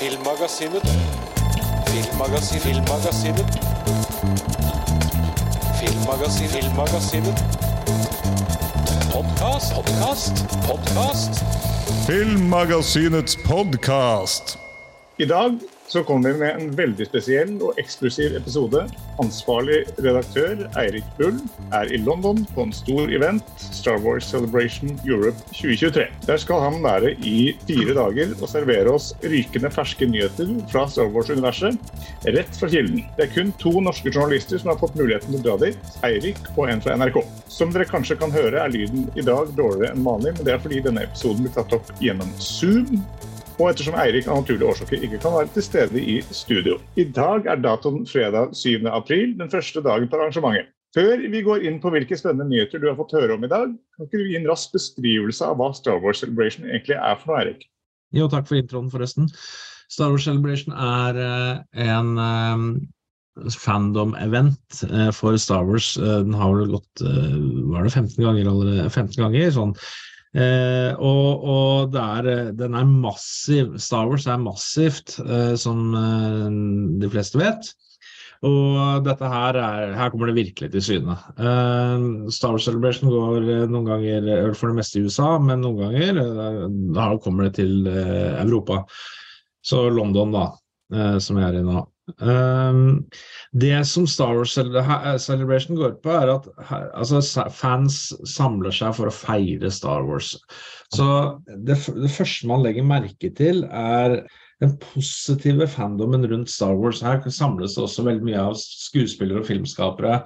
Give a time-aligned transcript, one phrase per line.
[0.00, 0.82] Filmmagasinet.
[1.86, 2.62] Filmmagasinet.
[2.62, 3.50] Filmmagasinet.
[5.80, 6.50] Filmmagasinet.
[6.52, 7.42] Filmmagasinet.
[9.12, 10.34] Podkast, podkast,
[10.68, 11.44] podkast.
[12.06, 14.58] Filmmagasinets podkast.
[15.16, 15.58] I dag
[15.88, 18.86] så kommer vi med en veldig spesiell og eksklusiv episode.
[19.20, 21.36] Ansvarlig redaktør Eirik Bull
[21.76, 26.06] er i London på en stor event, Star Wars Celebration Europe 2023.
[26.26, 31.12] Der skal han være i fire dager og servere oss rykende ferske nyheter fra Star
[31.12, 31.76] Wars-universet
[32.32, 33.04] rett fra kilden.
[33.18, 36.40] Det er kun to norske journalister som har fått muligheten til å dra dit, Eirik
[36.56, 37.20] og en fra NRK.
[37.52, 40.64] Som dere kanskje kan høre er lyden i dag dårligere enn vanlig, men det er
[40.64, 43.02] fordi denne episoden blir tatt opp gjennom Zoom
[43.60, 46.78] og ettersom Eirik av naturlige årsaker ikke kan være til stede i studio.
[46.96, 48.86] I dag er datoen fredag 7.
[48.88, 50.72] april, den første dagen på arrangementet.
[50.96, 53.68] Før vi går inn på hvilke spennende nyheter du har fått høre om i dag,
[53.94, 57.30] kan ikke du gi en rask beskrivelse av hva Star Wars Celebration egentlig er for
[57.30, 57.68] noe, Eirik?
[58.16, 59.28] Jo, takk for introen, forresten.
[59.90, 65.92] Star Wars Celebration er eh, en eh, fandom-event eh, for Star Wars.
[66.00, 68.90] Den har vel gått var det 15 ganger allerede?
[68.90, 69.76] 15 ganger, sånn.
[70.30, 73.74] Eh, og, og er, eh, den er massiv.
[73.82, 76.48] Star Wars er massivt, eh, som eh,
[77.02, 77.72] de fleste vet.
[78.46, 81.18] Og dette her, er, her kommer det virkelig til syne.
[81.34, 85.82] Eh, Star Wars Celebration går eh, noen ganger for det meste i USA, men noen
[85.82, 86.22] ganger
[86.94, 88.84] da kommer det til Europa.
[89.66, 90.46] Så London, da,
[91.20, 91.82] som jeg er i nå.
[92.18, 93.06] Um,
[93.52, 96.48] det som Star Wars Cele- Celebration går på, er at
[96.94, 100.34] altså, fans samler seg for å feire Star Wars.
[100.94, 101.06] Så
[101.46, 104.22] det, det første man legger merke til, er
[104.60, 107.02] den positive fandomen rundt Star Wars.
[107.02, 110.18] Her samles det også veldig mye av skuespillere og filmskapere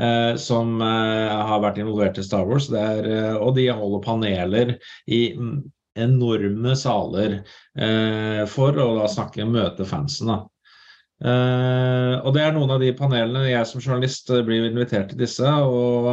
[0.00, 2.70] eh, som eh, har vært involvert i Star Wars.
[2.72, 4.74] Det er, eh, og de holder paneler
[5.04, 5.58] i mm,
[6.06, 7.38] enorme saler
[7.78, 10.32] eh, for å da snakke møte fansen.
[10.32, 10.40] da.
[11.24, 15.22] Eh, og det er noen av de panelene jeg som journalist eh, blir invitert til
[15.22, 15.48] disse.
[15.48, 16.10] og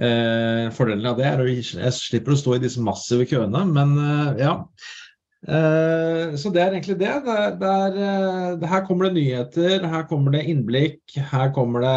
[0.00, 3.98] eh, Fordelen av det er at jeg slipper å stå i disse massive køene, men
[4.40, 4.62] ja.
[5.46, 7.10] Så det er egentlig det.
[7.22, 7.98] det, er,
[8.58, 11.12] det, her kommer det nyheter, her kommer det innblikk.
[11.14, 11.92] Her, kommer det,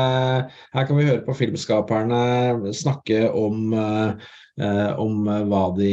[0.76, 3.74] her kan vi høre på filmskaperne snakke om
[4.60, 5.16] om
[5.80, 5.92] de,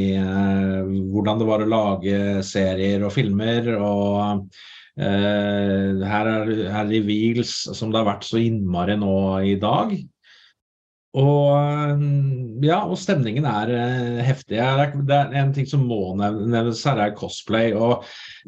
[1.15, 3.71] hvordan det var å lage serier og filmer.
[3.79, 4.51] og
[4.97, 9.93] her er her reveals som det har vært så innmari nå i dag.
[11.17, 12.03] Og eh,
[12.67, 14.59] ja, og stemningen er eh, heftig.
[14.59, 17.73] Det er, det en ting som må nevnes her, er cosplay.
[17.73, 18.05] Og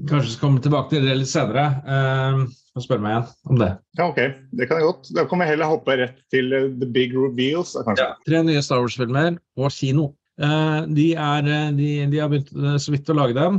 [0.08, 1.68] kanskje skal komme tilbake til det litt senere.
[1.88, 2.44] Uh,
[2.76, 3.70] og spørre meg igjen om det.
[3.98, 4.20] Ja, ok.
[4.54, 5.08] Det kan jeg godt.
[5.16, 8.04] Da kan vi heller hoppe rett til eh, The Big Reveals, Kanskje.
[8.04, 8.20] Ja.
[8.28, 10.10] Tre nye Star Wars-filmer og kino.
[10.38, 13.58] Eh, de, er, eh, de, de har begynt eh, så vidt å lage dem.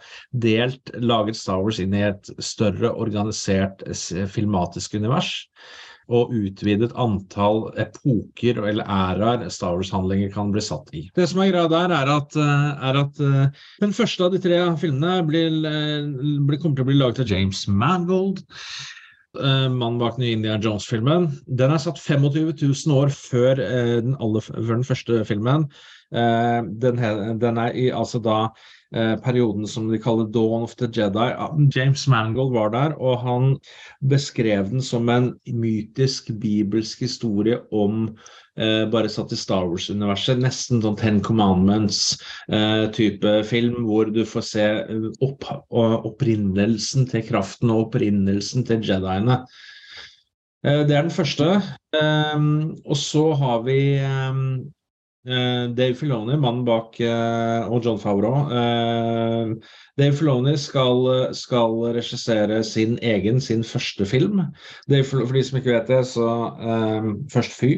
[0.46, 3.84] delt laget Star Wars inn i et større organisert
[4.34, 5.46] filmatisk univers.
[6.10, 11.04] Og utvidet antall epoker eller æraer Star Wars-handlinger kan bli satt i.
[11.14, 15.20] Det som er greia der, er at, er at den første av de tre filmene
[15.28, 18.42] blir, blir, kommer til å bli laget av James Mangold.
[19.38, 21.28] Eh, mannen bak den India Jones-filmen.
[21.46, 25.68] Den er satt 25 000 år før, eh, den, aller, den første filmen.
[26.10, 26.98] Eh, den,
[27.38, 28.50] den er i altså da
[28.90, 31.28] perioden som de kaller Dawn of the Jedi.
[31.76, 33.52] James Mangold var der, og han
[34.02, 38.08] beskrev den som en mytisk bibelsk historie om
[38.56, 40.38] bare satt i Star Wars-universet.
[40.42, 47.80] Nesten sånn Ten Commandments-type film, hvor du får se eh, opp, opprinnelsen til kraften og
[47.86, 49.36] opprinnelsen til Jediene.
[50.66, 51.46] Eh, det er den første.
[51.94, 54.34] Og så har vi eh,
[55.76, 58.46] Dave Filoni, mannen bak eh, og John Favreau.
[58.50, 59.52] Eh,
[60.00, 64.42] Dave Filoni skal, skal regissere sin egen, sin første film.
[64.90, 67.76] Dave, for de som ikke vet det, så eh, Først Fy.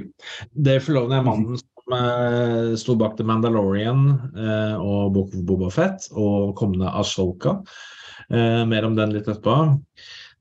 [0.55, 4.07] Dave Filoni er mannen som uh, sto bak The Mandalorian
[4.37, 7.59] uh, og Book of Boba Fett og kommende Asholka.
[8.31, 9.75] Uh, mer om den litt etterpå.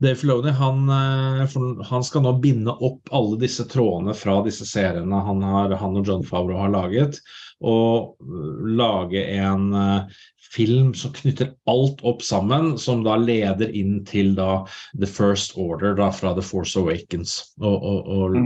[0.02, 5.22] Dave Filoni han, eh, han skal nå binde opp alle disse trådene fra disse seriene
[5.28, 7.20] han, har, han og John Favreau har laget,
[7.62, 10.22] og øh, lage en eh,
[10.52, 14.64] film som knytter alt opp sammen, som da leder inn til da
[14.98, 17.38] The First Order da fra The Force Awakens.
[17.62, 18.40] Og, og, og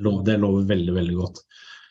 [0.00, 0.24] Mm.
[0.24, 1.40] det lover veldig, veldig godt.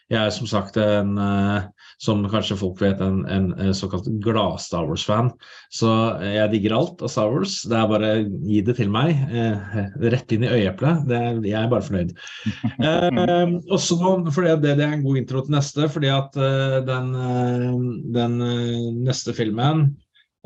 [0.10, 1.64] jeg er som sagt en, eh,
[2.00, 5.34] som kanskje folk vet, en, en, såkalt glad-Star Wars-fan.
[5.74, 5.92] Så
[6.24, 7.60] jeg digger alt av Star Wars.
[7.68, 8.12] Det er bare
[8.48, 9.20] gi det til meg.
[9.30, 9.80] Eh,
[10.16, 11.12] rett inn i øyeeplet.
[11.44, 12.16] Jeg er bare fornøyd.
[12.80, 16.78] Eh, også nå, for det, det er en god intro til neste, fordi at eh,
[16.88, 17.66] den, eh,
[18.16, 19.90] den eh, neste filmen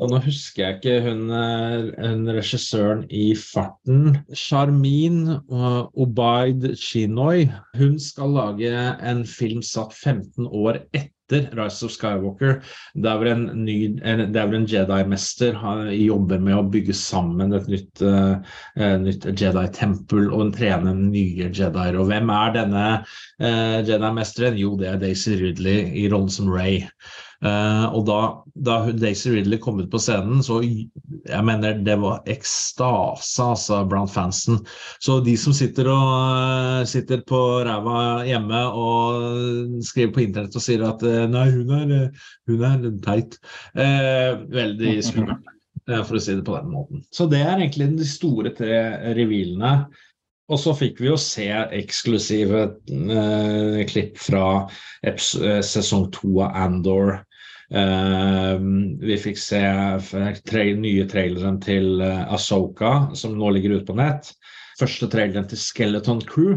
[0.02, 4.16] og nå husker jeg ikke hun, hun regissøren i farten.
[4.34, 7.46] Sharmin uh, Obaid Chinoy.
[7.78, 8.72] Hun skal lage
[9.06, 12.60] en film satt 15 år etter Rise of Skywalker.
[12.94, 15.56] Der hvor en, ny, en, en Jedi-mester
[15.94, 18.36] jobber med å bygge sammen et nytt, uh,
[18.76, 21.98] nytt Jedi-tempel og trene nye Jedier.
[22.00, 24.58] Og hvem er denne uh, Jedi-mesteren?
[24.60, 26.84] Jo, det er Daisy Ridley i rollen som Ray.
[27.44, 28.18] Eh, og da,
[28.66, 34.12] da Daisy Ridley kom ut på scenen, så jeg mener det var ekstase altså, blant
[34.12, 34.62] fansen.
[35.04, 40.64] Så de som sitter, og, eh, sitter på ræva hjemme og skriver på internett og
[40.64, 43.36] sier at eh, nei, hun er, hun er teit,
[43.76, 45.50] uh, veldig skummelt,
[45.84, 47.02] Uh, for å si det på den måten.
[47.12, 48.78] Så det er egentlig de store tre
[49.18, 49.72] revealene.
[50.52, 54.46] Og så fikk vi jo se eksklusive eh, klipp fra
[55.20, 57.18] sesong to av Andor.
[57.74, 58.58] Eh,
[59.02, 59.60] vi fikk se
[60.46, 64.30] tre, nye traileren til uh, Asoka, som nå ligger ute på nett.
[64.78, 66.56] Første traileren til Skeleton Crew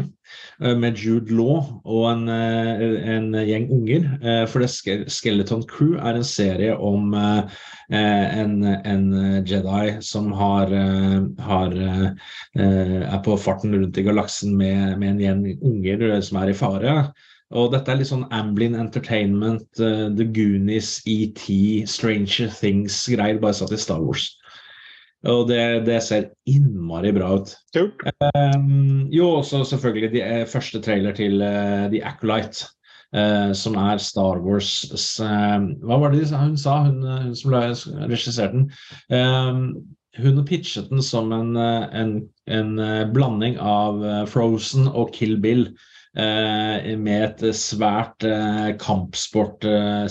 [0.62, 2.82] uh, med Jude Law og en, eh,
[3.14, 4.06] en gjeng unger.
[4.22, 7.58] Eh, for det Skeleton Crew er en serie om eh,
[7.94, 9.08] eh, en, en
[9.46, 12.04] Jedi som har, eh, har eh,
[12.58, 16.54] eh, er på farten rundt i galaksen med, med en gjeng unger eh, som er
[16.54, 17.00] i fare.
[17.56, 21.40] Og dette er litt sånn Amblin Entertainment, uh, The Goonies, ET,
[21.88, 24.28] Stranger Things-greier, bare satt i Star Wars.
[25.26, 27.54] Og det, det ser innmari bra ut.
[27.74, 28.04] Kult.
[28.36, 32.68] Um, jo, også selvfølgelig de eh, første trailer til uh, The Acolyte.
[33.08, 38.52] Uh, som er Star Wars eh, Hva var det hun sa, hun, hun som regisserte
[38.52, 38.66] den?
[39.08, 39.62] Um,
[40.20, 42.12] hun pitchet den som en, en,
[42.52, 42.70] en
[43.14, 45.70] blanding av Frozen og Kill Bill.
[46.16, 50.06] Eh, med et svært eh, kampsport, eh,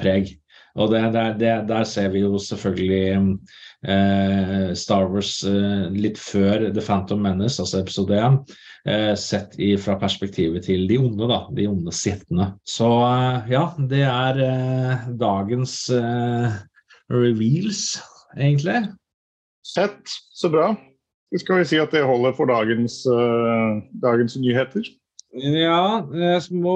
[0.00, 0.36] preg.
[0.78, 1.00] Og det,
[1.40, 3.38] der, der ser vi jo selvfølgelig
[3.88, 8.38] eh, Star Wars eh, litt før The Phantom Menace, altså episode 1,
[8.86, 12.52] eh, sett i, fra perspektivet til de onde, da, de onde sittende.
[12.68, 12.90] Så
[13.50, 15.80] ja, det er dagens
[17.10, 17.98] reveals,
[18.36, 18.84] egentlig.
[19.66, 20.06] Sett.
[20.32, 20.72] Så bra.
[21.36, 24.86] Skal vi si at det holder for dagens, uh, dagens nyheter?
[25.36, 26.74] Ja, jeg må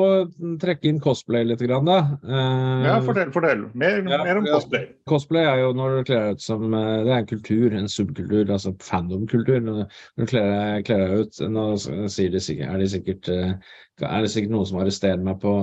[0.61, 2.19] trekke inn cosplay litt, grann, da.
[2.21, 3.63] Uh, Ja, fortell, fortell.
[3.73, 4.59] Mer, Ja, mer om ja.
[4.59, 4.91] cosplay.
[5.09, 7.89] Cosplay er jo når du kler deg ut som eh, Det er en kultur, en
[7.89, 9.65] subkultur, altså fandomkultur.
[9.65, 9.81] Når
[10.21, 10.53] du kler
[10.85, 15.25] deg, ut Nå sier de sikkert, er, de sikkert, er det sikkert noen som arresterer
[15.25, 15.57] meg på,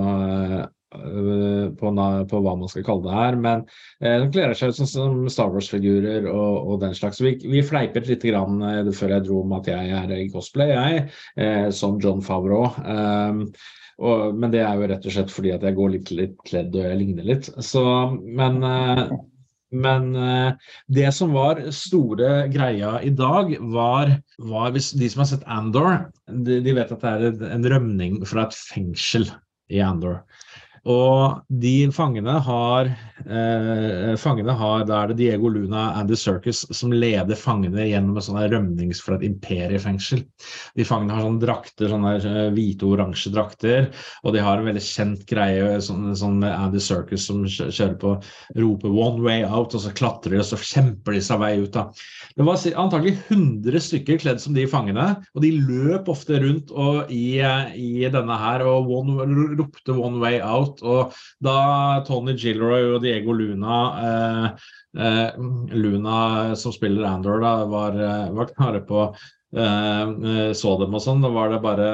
[0.90, 1.90] på,
[2.30, 3.64] på hva man skal kalle det her, men
[4.02, 7.22] eh, de kler seg ut som, som Star Wars-figurer og, og den slags.
[7.22, 10.74] Vi, vi fleipet litt grann, eh, før jeg dro om at jeg er i cosplay,
[10.74, 11.04] jeg,
[11.38, 12.70] eh, som John Favreau.
[12.82, 13.46] Um,
[14.00, 16.72] og, men det er jo rett og slett fordi at jeg går litt, litt kledd
[16.72, 17.50] og jeg ligner litt.
[17.62, 17.82] Så,
[18.24, 19.10] men eh,
[19.70, 20.52] men eh,
[20.90, 24.16] det som var store greia i dag, var,
[24.50, 28.18] var hvis de som har sett Andor, de, de vet at det er en rømning
[28.26, 29.28] fra et fengsel
[29.70, 30.24] i Andor.
[30.88, 32.88] Og de fangene har,
[33.26, 38.22] eh, fangene har Da er det Diego Luna Andy Circus som leder fangene gjennom en
[38.22, 40.24] sånn rømnings fra et imperiefengsel.
[40.74, 43.90] De fangene har sånne drakter, sånne eh, hvite og oransje drakter,
[44.24, 48.14] og de har en veldig kjent greie sånn, sånn Andy Circus som kjører på
[48.56, 51.72] roper 'one way out', og så klatrer de, og så kjemper de seg vei ut.
[51.72, 51.90] da.
[52.36, 56.70] Det var antakelig antagelig 100 stykker kledd som de fangene, og de løp ofte rundt
[56.70, 60.69] og i, i denne her og one, ropte 'one way out'.
[60.82, 61.56] Og da
[62.06, 64.46] Tony Gilroy og Diego Luna eh,
[65.04, 65.42] eh,
[65.74, 71.04] Luna som spiller Andor, da, var, eh, var klare på eh, eh, så dem og
[71.04, 71.90] sånn, da var det bare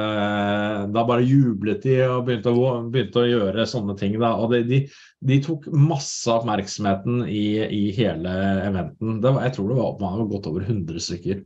[0.92, 4.18] Da bare jublet de og begynte å, begynte å gjøre sånne ting.
[4.23, 4.85] da, og de,
[5.21, 9.21] de, tok masse oppmerksomheten i, i hele eventen.
[9.25, 11.45] Var, jeg tror det var, var godt over 100 stykker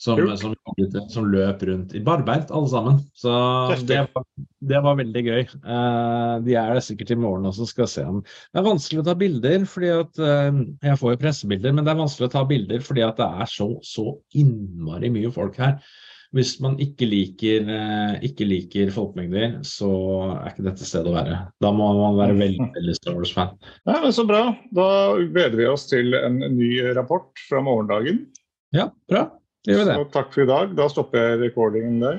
[0.00, 0.54] som, som,
[1.12, 3.00] som løp rundt i barbeint, alle sammen.
[3.14, 3.32] Så
[3.86, 4.24] det var,
[4.72, 5.42] det var veldig gøy.
[5.62, 9.06] Uh, de er det sikkert i morgen også, skal se om Det er vanskelig å
[9.06, 12.46] ta bilder, fordi at uh, Jeg får jo pressebilder, men det er vanskelig å ta
[12.48, 14.08] bilder fordi at det er så, så
[14.38, 15.76] innmari mye folk her.
[16.32, 19.92] Hvis man ikke liker, uh, ikke liker folkemengder, så
[20.32, 21.36] er ikke dette stedet å være.
[21.62, 23.54] Da må man være veldig, veldig Star Wars-fan.
[23.84, 24.48] Ja, men Så bra.
[24.74, 24.88] Da
[25.20, 28.24] gleder vi oss til en ny rapport fra morgendagen.
[28.72, 29.28] Ja, bra.
[29.62, 29.94] Gjør det.
[29.94, 30.72] Så takk for i dag.
[30.74, 32.16] Da stopper jeg recordingen der.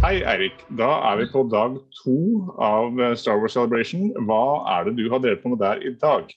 [0.00, 0.62] Hei, Eirik.
[0.78, 2.16] Da er vi på dag to
[2.56, 4.08] av Star Wars Celebration.
[4.24, 4.40] Hva
[4.78, 6.32] er det du har drevet på med der i dag?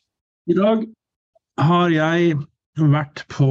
[0.51, 0.83] I dag
[1.63, 2.35] har jeg
[2.75, 3.47] vært på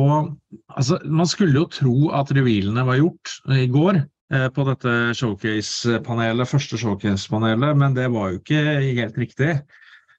[0.76, 6.50] Altså, man skulle jo tro at revealene var gjort i går eh, på dette showcase-panelet,
[6.50, 8.62] første showcase-panelet, men det var jo ikke
[9.00, 9.50] helt riktig.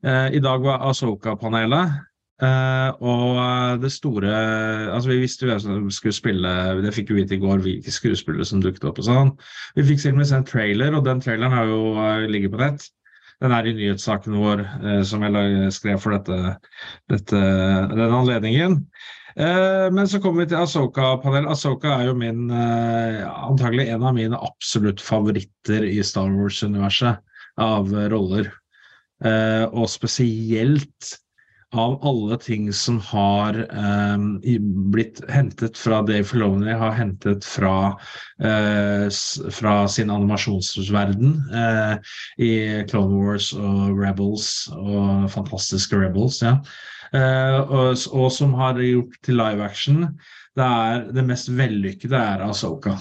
[0.01, 2.01] Eh, I dag var Asoka-panelet.
[2.43, 4.31] Eh, og eh, det store
[4.91, 6.51] Altså, vi visste jo som skulle spille,
[6.83, 9.33] det fikk vi vite i går, hvilke skuespillere som dukket opp og sånn.
[9.77, 12.89] Vi fikk selv en trailer, og den traileren har jo uh, ligger på nett.
[13.43, 16.57] Den er i nyhetssaken vår uh, som jeg skrev for dette,
[17.11, 17.43] dette,
[17.91, 18.81] den anledningen.
[19.35, 21.51] Eh, men så kommer vi til Asoka-panelet.
[21.51, 27.19] Asoka er jo min eh, antagelig en av mine absolutt favoritter i Star Wars-universet
[27.59, 28.47] av eh, roller.
[29.25, 31.11] Eh, og spesielt
[31.75, 34.57] av alle ting som har eh,
[34.93, 37.95] blitt hentet fra Dave Filoni, har hentet fra,
[38.39, 39.07] eh,
[39.51, 41.95] fra sin animasjonsverden eh,
[42.45, 42.53] i
[42.89, 46.57] Clone Wars og Rebels og fantastiske Rebels, ja.
[47.15, 50.07] Eh, og, og som har gjort til live action.
[50.55, 52.95] Det er det mest vellykkede er Asoka.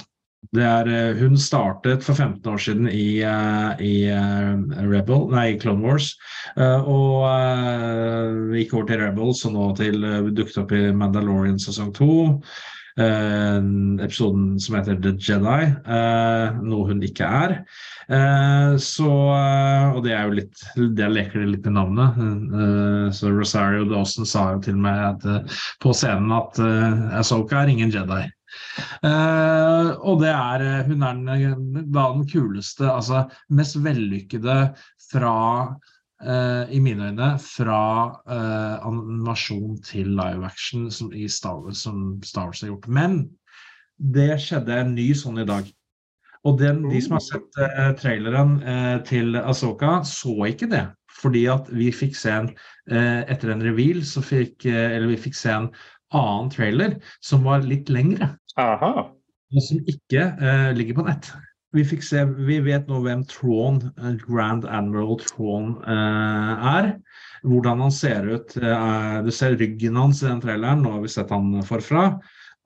[0.54, 5.82] Er, eh, hun startet for 15 år siden i, eh, i eh, Rebel, nei, Clone
[5.82, 6.12] Wars.
[6.54, 7.24] Og
[8.54, 9.98] gikk over til Rebels, og nå til
[10.36, 12.38] dukket opp i Mandalorian sesong to.
[12.94, 13.58] eh,
[14.04, 15.64] episoden som heter The Jedi,
[16.62, 17.56] noe hun ikke er.
[18.78, 22.20] Så, og det er jo litt Det leker det litt i navnet.
[23.16, 25.50] Så Rosario Dawson sa jo til meg at,
[25.82, 26.60] på scenen at
[27.18, 28.22] Asoka er ingen Jedi.
[29.04, 34.58] Eh, og det er eh, Hun er den, da den kuleste, altså mest vellykkede
[35.10, 35.36] fra
[36.24, 37.82] uh, i mine øyne fra
[38.24, 42.88] uh, animasjon til live action som, i Star som Star Wars har gjort.
[42.88, 43.18] Men
[43.98, 45.68] det skjedde en ny sånn i dag.
[46.44, 50.84] Og den, de som har sett eh, traileren eh, til Asoka, så ikke det.
[51.14, 52.50] Fordi at vi fikk se en
[52.90, 55.68] eh, Etter en reveal så fikk eh, Eller vi fikk se en
[56.14, 59.10] annen trailer som var litt lengre Aha.
[59.58, 61.30] som ikke uh, ligger på nett.
[61.74, 66.92] Vi, fikk se, vi vet nå hvem Tron, eh, Grand Admiral Tron uh, er.
[67.44, 68.54] Hvordan han ser ut.
[68.56, 72.06] Du ser ryggen hans i den traileren, nå har vi sett han forfra.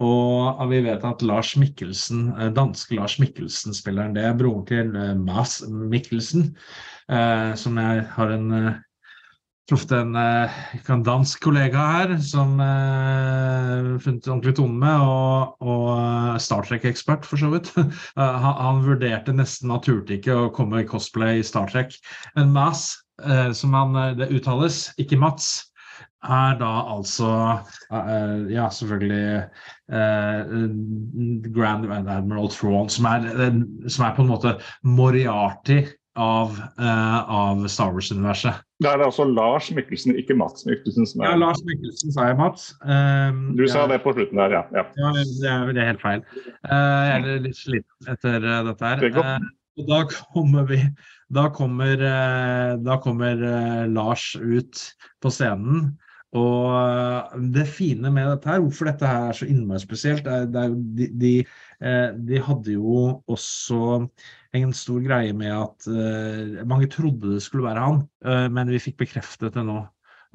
[0.06, 4.14] Og vi vet at Lars Mikkelsen, danske Lars Mikkelsen spilleren.
[4.14, 6.52] Det er broren til Mads Mikkelsen,
[7.58, 8.46] som jeg har en
[9.68, 10.50] truffet en, eh,
[10.88, 17.28] en dansk kollega her som uh, funnet ordentlig tone med, og, og eh, Star Trek-ekspert
[17.28, 17.70] for så vidt.
[18.16, 21.94] Han, han vurderte nesten turte ikke å komme i cosplay i Star Trek.
[22.36, 22.90] Men Mas,
[23.24, 25.66] uh, som han, det uttales, ikke Mats,
[26.26, 27.28] er da altså
[27.92, 29.44] uh, Ja, selvfølgelig
[31.54, 35.84] Grand Admiral Thrawn, som som er på en måte Moriarty
[36.18, 38.58] av, uh, av Star Wars-universet.
[38.82, 41.06] Da er det altså Lars Mikkelsen, ikke Mats Mikkelsen.
[41.06, 41.30] som er...
[41.30, 41.38] Ja.
[41.44, 42.72] Lars Mikkelsen sa jeg, Mats.
[42.82, 44.64] Um, Du sa ja, det på slutten der, ja.
[44.74, 44.84] ja.
[44.98, 46.26] Ja, det er, det er helt feil.
[46.66, 49.06] Uh, jeg er litt sliten etter eh, dette her.
[49.06, 49.24] Det
[49.78, 50.80] og da kommer vi
[51.30, 52.00] Da kommer,
[52.82, 53.42] da kommer
[53.92, 54.80] Lars ut
[55.22, 55.92] på scenen.
[56.36, 60.48] Og det fine med dette her, hvorfor dette her er så innmari spesielt, det er,
[60.52, 61.32] det er de, de,
[61.78, 64.08] de hadde jo også
[64.56, 68.80] en stor greie med at eh, mange trodde det skulle være han, eh, men vi
[68.82, 69.82] fikk bekreftet det nå.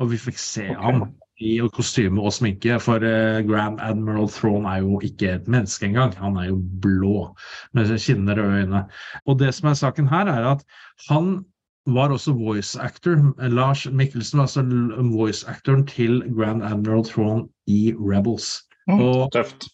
[0.02, 0.82] Og vi fikk se okay.
[0.82, 1.04] ham
[1.44, 6.14] i kostyme og sminke, for eh, Grand Admiral Thrawn er jo ikke et menneske engang.
[6.22, 7.32] Han er jo blå
[7.74, 8.84] med kinner og øyne.
[9.26, 10.64] Og det som er saken her, er at
[11.10, 11.44] han
[11.86, 13.20] var også voice actor.
[13.50, 14.64] Lars Mikkelsen var altså
[15.12, 18.64] voice actoren til Grand Admiral Thrawn i Rebels.
[18.88, 19.68] Mm, Og- Tøft.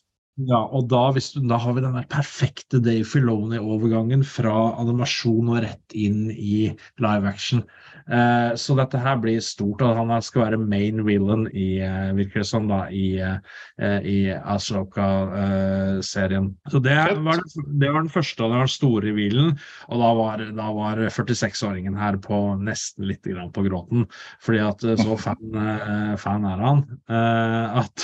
[0.47, 5.49] Ja, og da, hvis du, da har vi den der perfekte Dave Filoni-overgangen fra animasjon
[5.51, 6.69] og rett inn i
[7.03, 7.63] live action.
[8.09, 12.67] Eh, så dette her blir stort, og han skal være main villain i, eh, som,
[12.71, 16.55] da, i, eh, i Asloka-serien.
[16.71, 19.59] så det var, det var den første, og var den store revealen.
[19.89, 24.07] Og da var, da var 46-åringen her på nesten litt grann på gråten,
[24.41, 26.79] fordi at eh, så fan, eh, fan er han.
[27.11, 27.97] eh, at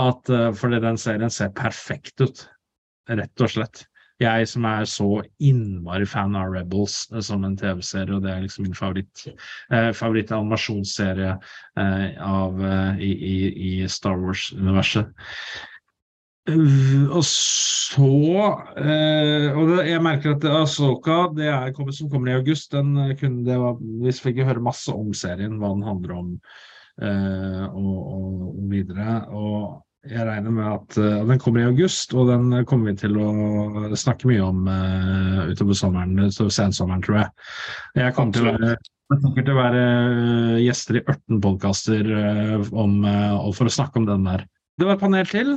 [0.00, 2.44] at fordi den serien ser perfekt ut,
[3.10, 3.84] rett og slett.
[4.20, 5.08] Jeg som er så
[5.40, 9.24] innmari fan av Rebels eh, som en TV-serie, og det er liksom min favoritt
[9.72, 15.08] eh, favoritt-animasjonsserie eh, av, eh, i, i, Star Wars-universet.
[16.50, 18.06] Uh, og så
[18.80, 21.50] eh, Og det, jeg merker at Asoka, det
[21.94, 25.12] som kommer i august, den eh, kunne det var, Vi fikk jo høre masse om
[25.14, 26.30] serien, hva den handler om,
[27.02, 29.20] eh, og, og, og videre.
[29.36, 33.18] Og Jeg regner med at uh, den kommer i august, og den kommer vi til
[33.20, 37.28] å snakke mye om uh, utover sommeren, sensommeren, tror jeg.
[38.00, 39.82] Jeg kommer til å være, være
[40.64, 44.46] gjester i 18 podkaster uh, for å snakke om den der.
[44.80, 45.52] Det var et panel til.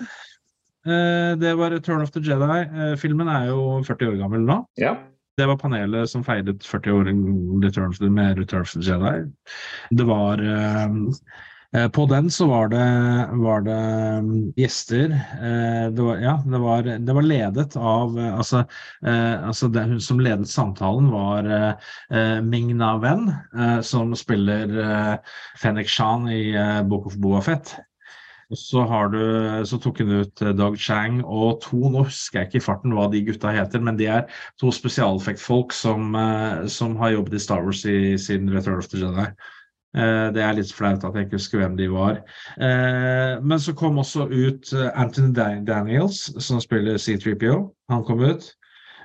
[0.84, 2.96] Det var Return of the Jedi.
[3.00, 4.58] Filmen er jo 40 år gammel nå.
[4.76, 4.98] Ja.
[5.40, 9.14] Det var panelet som feiret 40 år med Return of the Jedi.
[9.96, 10.44] Det var
[11.94, 12.84] På den så var det,
[13.42, 13.78] var det
[14.22, 15.16] um, gjester.
[15.90, 18.62] Det var, ja, det var, det var ledet av Altså,
[19.02, 21.50] altså det, hun som ledet samtalen, var
[22.46, 23.26] Ming-Na Wen,
[23.82, 25.18] som spiller
[25.58, 26.54] Fennek Shan i
[26.86, 27.74] Book of Boafett.
[28.54, 29.22] Og så, du,
[29.66, 32.94] så tok hun ut eh, Doug Chang og to, nå husker jeg ikke i farten
[32.94, 34.28] hva de gutta heter, men de er
[34.62, 39.02] to spesialeffektfolk som, eh, som har jobbet i Star Wars i, siden Return of the
[39.02, 39.26] Jedi.
[39.94, 42.20] Eh, det er litt flaut at jeg ikke husker hvem de var.
[42.58, 45.34] Men så kom også ut Anthony
[45.68, 47.60] Daniels, som spiller C3PO.
[47.94, 48.50] Han kom ut.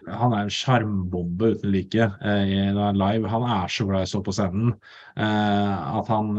[0.09, 3.29] Han er en sjarmbombe uten like live.
[3.29, 4.73] Han er så glad i å stå på scenen
[5.19, 6.31] at han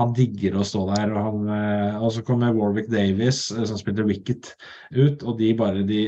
[0.00, 1.12] han digger å stå der.
[1.14, 4.54] Og, han, eh, og så kommer Warwick Davis, eh, som spilte Wicket,
[4.96, 5.22] ut.
[5.22, 6.00] Og de bare de,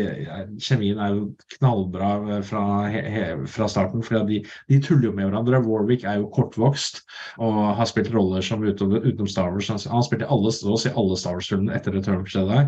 [0.63, 5.29] Kjemien er jo knallbra eh, fra, he, fra starten, for de, de, tuller jo med
[5.29, 5.63] hverandre.
[5.67, 7.03] Warwick er jo kortvokst
[7.43, 9.71] og har spilt roller som utenom, utenom Star Wars.
[9.71, 12.67] Han spilte spilt i alle, alle Star Wars-filmene etter Return of Jedi.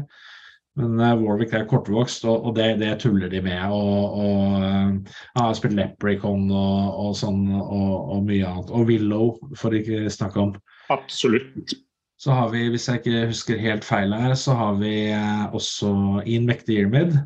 [0.80, 3.60] Men uh, Warwick er kortvokst, og, og det, det, tuller de med.
[3.70, 8.72] Og, og uh, Han har spilt Leprecon og, og sånn, og, mye annet.
[8.74, 10.54] Og Willow, for ikke snakke om.
[10.94, 11.76] Absolutt.
[12.18, 15.90] Så har vi, hvis jeg ikke husker helt feil her, så har vi eh, også
[16.24, 17.18] Ian McDiarmid,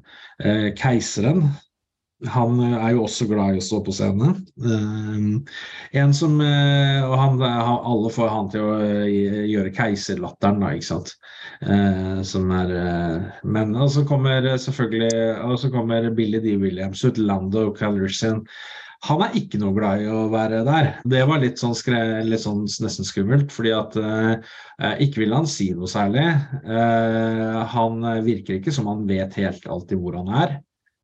[0.42, 1.44] uh, keiseren.
[2.26, 4.40] Han eh, er jo også glad i å stå på scenen.
[4.58, 8.72] Eh, en som uh, Og han, alle får han til å
[9.06, 11.14] gjøre keiserlatteren, da, ikke sant.
[12.28, 12.68] som er
[13.42, 16.52] Men og så kommer selvfølgelig Og så kommer Billy D.
[16.60, 18.44] Williams ut, Lando Calrissian.
[19.06, 20.88] Han er ikke noe glad i å være der.
[21.06, 24.56] Det var litt sånn, skre, litt sånn nesten skummelt, fordi at uh,
[24.98, 26.26] ikke ville han si noe særlig.
[26.66, 30.58] Uh, han virker ikke som han vet helt alltid hvor han er.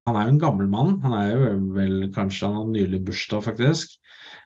[0.08, 0.96] Han er jo en gammel mann.
[1.04, 3.98] Han er jo vel kanskje han har nylig bursdag, faktisk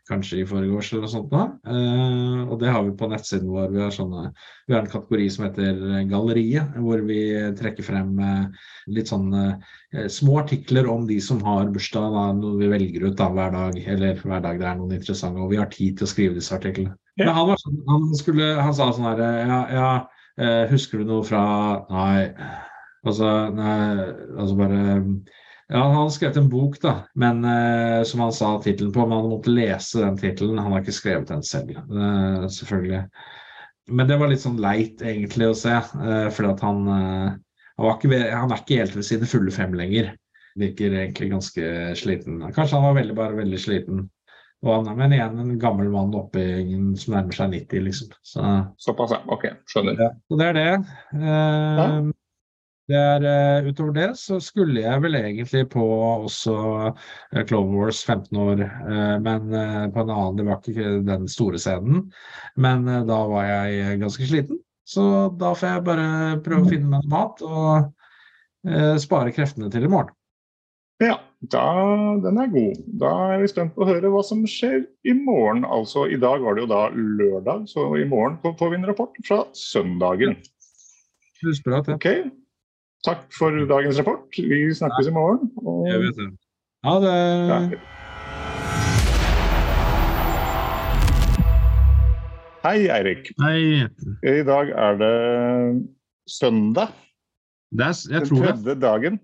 [0.08, 1.32] kanskje i forgårs eller noe sånt.
[1.32, 1.42] Da.
[1.68, 3.72] Eh, og det har vi på nettsiden vår.
[3.74, 4.24] Vi har, sånne,
[4.66, 7.20] vi har, en kategori som heter Galleriet, hvor vi
[7.58, 12.60] trekker frem eh, litt sånne eh, små artikler om de som har bursdag, da, noe
[12.60, 13.80] vi velger ut da, hver dag.
[13.96, 16.56] Eller hver dag det er noen interessante, og vi har tid til å skrive disse
[16.56, 16.96] artiklene.
[17.18, 17.28] Ja.
[17.28, 19.90] Men han, var sånn, han, skulle, han sa sånn her ja, ja,
[20.40, 21.42] eh, husker du noe fra
[21.90, 22.30] Nei.
[23.06, 24.80] Altså, nei, altså bare
[25.68, 29.04] ja, han hadde skrevet en bok, da, men uh, som han sa tittelen på.
[29.04, 30.60] Men han måtte lese den tittelen.
[30.62, 33.02] Han har ikke skrevet den selv, uh, selvfølgelig.
[33.92, 35.74] Men det var litt sånn leit, egentlig, å se.
[36.00, 40.14] Uh, fordi at han, han, ikke, han, er ikke helt ved sine fulle fem lenger.
[40.58, 42.40] Virker egentlig ganske sliten.
[42.48, 44.06] Kanskje han var veldig, bare veldig sliten.
[44.64, 46.46] Og han er men igjen en gammel mann oppe
[46.98, 48.16] som nærmer seg 90, liksom.
[48.26, 48.46] Så,
[48.88, 49.20] Såpass, ja.
[49.30, 50.00] Ok, skjønner.
[50.00, 50.72] Ja, så det er det.
[51.28, 51.86] Ja.
[52.88, 58.00] Det er, uh, utover det så skulle jeg vel egentlig på også uh, Clover Wars
[58.00, 59.50] 15 år, uh, men
[59.92, 62.06] på en annen Det var ikke den store scenen.
[62.56, 66.08] Men da var jeg ganske sliten, så da får jeg bare
[66.46, 67.94] prøve å finne meg mat og
[68.98, 70.10] spare kreftene til i morgen.
[70.98, 71.14] Ja,
[71.52, 71.66] da,
[72.24, 72.80] den er god.
[73.00, 75.62] Da er vi spent på å høre hva som skjer i morgen.
[75.62, 79.22] Altså, I dag var det jo da lørdag, så i morgen får vi en rapport
[79.28, 80.34] fra søndagen.
[81.44, 81.94] Husk bra, ja.
[81.94, 82.26] Okay.
[83.06, 84.26] Takk for dagens rapport.
[84.34, 85.52] Vi snakkes i morgen.
[85.62, 85.86] Og...
[85.86, 86.26] Jeg vet det.
[86.86, 87.12] Ha det.
[87.50, 87.58] Ja.
[92.66, 93.30] Hei, Eirik.
[93.38, 93.86] Hei.
[94.26, 95.14] I dag er det
[96.26, 96.90] søndag.
[97.70, 99.20] Det er, jeg tror Den tredje dagen,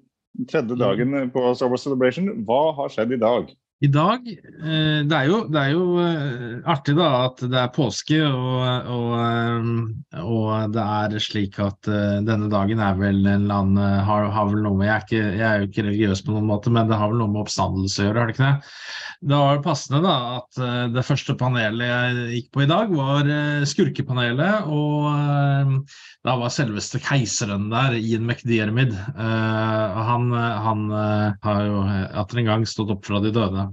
[0.51, 2.31] tredje dagen på Wars Celebration.
[2.47, 3.51] Hva har skjedd i dag?
[3.83, 7.73] I dag eh, det, er jo, det er jo eh, artig da at det er
[7.75, 11.91] påske, og, og, eh, og det er slik at
[12.25, 15.25] denne dagen er vel en eller annen har, har vel noe med jeg er, ikke,
[15.25, 18.05] jeg er, jo ikke religiøs på noen måte, men det har vel noe med oppstandelse
[18.05, 18.73] å gjøre, har det ikke det?
[19.25, 20.59] Det var passende da at
[20.93, 23.31] det første panelet jeg gikk på i dag, var
[23.71, 24.67] skurkepanelet.
[24.69, 25.87] Og
[26.27, 28.93] da var selveste keiseren der, Ian McDiarmid.
[29.17, 31.81] Han, han har jo
[32.21, 33.64] atter en gang stått opp fra de døde.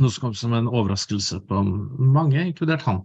[0.00, 3.02] Noe som kom som en overraskelse på mange, inkludert han.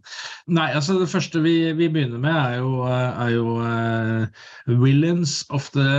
[0.48, 5.68] Nei, altså Det første vi, vi begynner med, er jo, er jo uh, Villains of
[5.76, 5.90] the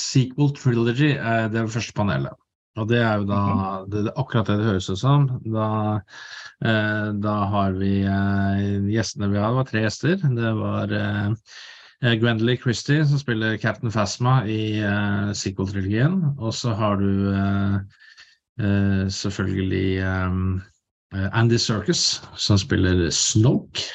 [0.00, 1.12] Sequel Trilogy.
[1.18, 2.40] Uh, det er det første panelet.
[2.80, 3.90] Og det er jo da mhm.
[3.92, 5.28] det, er akkurat det det høres ut som.
[5.44, 5.68] Da,
[6.64, 7.92] uh, da har vi
[8.96, 10.16] gjestene vi har, det var tre gjester.
[10.40, 10.96] Det var
[12.04, 16.16] Gwendolyn Christie, som spiller Captain Phasma i uh, sequel-trilogien.
[16.40, 17.28] Og så har du
[18.58, 20.62] selvfølgelig um,
[21.14, 23.88] eh, Andy Serkis, som spiller Snoke.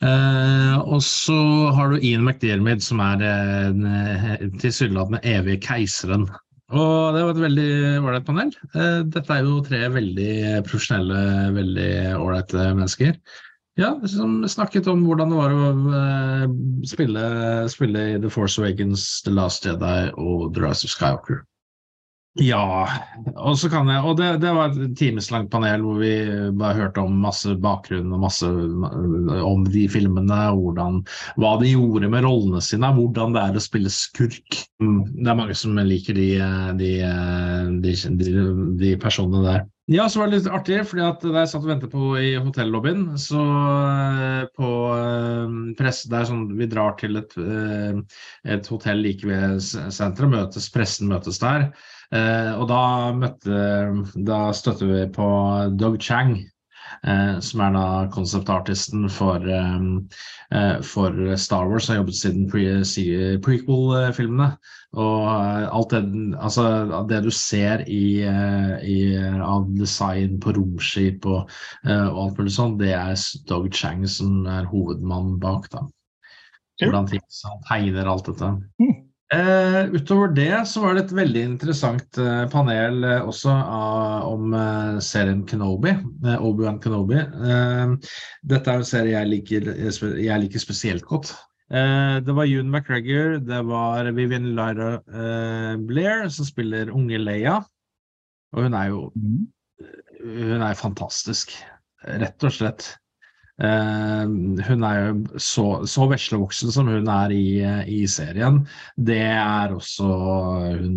[0.00, 1.36] Uh, og så
[1.76, 4.30] har du Ian McDermid, som er uh,
[4.62, 6.24] tilsynelatende evige keiseren.
[6.70, 8.54] Og det var et veldig ålreit panel.
[8.72, 10.32] Uh, dette er jo tre veldig
[10.70, 11.20] profesjonelle,
[11.58, 13.20] veldig ålreite mennesker.
[13.78, 16.56] Ja, som snakket om hvordan det var å uh,
[16.88, 17.22] spille,
[17.72, 21.44] spille The Force Awakens, The Last Jedi og The Rise of Skywalker.
[22.40, 22.88] Ja,
[23.36, 26.12] og så kan jeg Og det, det var et timeslangt panel hvor vi
[26.56, 31.02] bare hørte om masse bakgrunn og masse om de filmene, hvordan,
[31.40, 34.62] hva de gjorde med rollene sine, hvordan det er å spille skurk.
[34.80, 36.30] Det er mange som liker de,
[36.80, 36.94] de,
[37.84, 38.32] de, de,
[38.80, 39.68] de personene der.
[39.90, 42.28] Ja, så var det litt artig, fordi at da jeg satt og ventet på i
[42.38, 47.98] hotellobbyen, så eh, på eh, presse der sånn Vi drar til et, eh,
[48.54, 51.72] et hotell like ved senteret, møtes, pressen møtes der.
[52.10, 53.58] Eh, og da møtte
[54.26, 55.28] Da støtter vi på
[55.78, 56.40] Doug Chang.
[57.06, 62.64] Eh, som er da konseptartisten for, eh, for Star Wars, har jobbet siden pre
[63.44, 64.56] prequel-filmene.
[64.98, 68.98] Og alt det, altså, det du ser i, i,
[69.38, 71.46] av design på romskip og,
[71.86, 73.14] og alt mulig sånn, det er
[73.46, 75.70] Doug Chang som er hovedmannen bak.
[75.70, 75.86] da.
[76.82, 78.50] Hvordan ting, han tegner alt dette.
[78.82, 79.09] Mm.
[79.30, 83.52] Eh, utover det så var det et veldig interessant uh, panel uh, også
[84.26, 85.92] om uh, serien Kenobi,
[86.34, 87.20] Obi-Wan Kenobi.
[88.42, 89.70] Dette er en serie jeg liker,
[90.18, 91.30] jeg liker spesielt godt.
[91.70, 94.98] det var June McGregor, det var Vivian Lyra
[95.78, 97.60] Blair som spiller unge Leia.
[98.50, 99.12] Og hun er jo
[100.20, 101.54] Hun er fantastisk,
[102.02, 102.90] rett og slett.
[103.60, 104.24] Uh,
[104.64, 107.44] hun er jo så, så veslevoksen som hun er i,
[107.92, 108.62] i, serien.
[108.96, 110.06] Det er også
[110.80, 110.94] hun,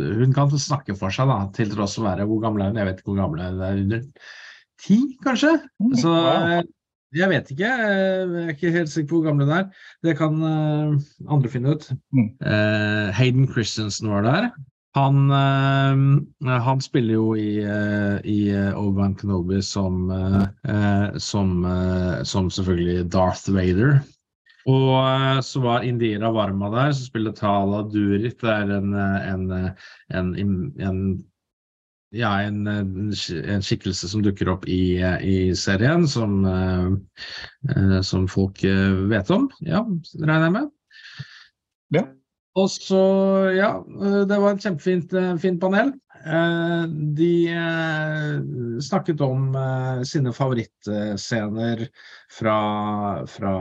[0.00, 2.80] hun kan snakke for seg, da, til tross for å være Hvor gammel er hun?
[2.80, 3.82] Jeg vet ikke hvor gammel hun er.
[3.84, 4.30] Under
[4.80, 5.52] ti, kanskje?
[5.84, 6.16] Mm, så
[7.12, 7.68] jeg vet ikke.
[7.68, 9.86] Jeg er ikke helt sikker på hvor gammel hun er.
[10.06, 11.90] Det kan andre finne ut.
[12.16, 14.52] Uh, Hayden Christensen var der.
[14.94, 20.12] Han, øh, han, spiller jo i, øh, i eh, Obi-Wan Kenobi som,
[21.16, 21.64] som,
[22.24, 24.02] som, selvfølgelig Darth Vader.
[24.66, 28.40] Og så var Indira Varma der, som spiller Tala Durit.
[28.40, 31.24] Det er en, en, en, en
[32.12, 33.12] ja, en, en,
[33.64, 36.44] skikkelse som dukker opp i, i serien, som,
[38.04, 38.60] som folk
[39.08, 39.48] vet om.
[39.64, 39.80] Ja,
[40.20, 40.68] regner jeg med.
[41.96, 42.04] Ja.
[42.60, 43.02] Og så,
[43.56, 45.94] ja, eh, det var et kjempefint eh, fint panel.
[46.22, 46.82] Eh,
[47.16, 47.30] de
[48.84, 49.56] snakket om
[50.06, 51.86] sine favorittscener
[52.30, 52.58] fra,
[53.26, 53.54] fra,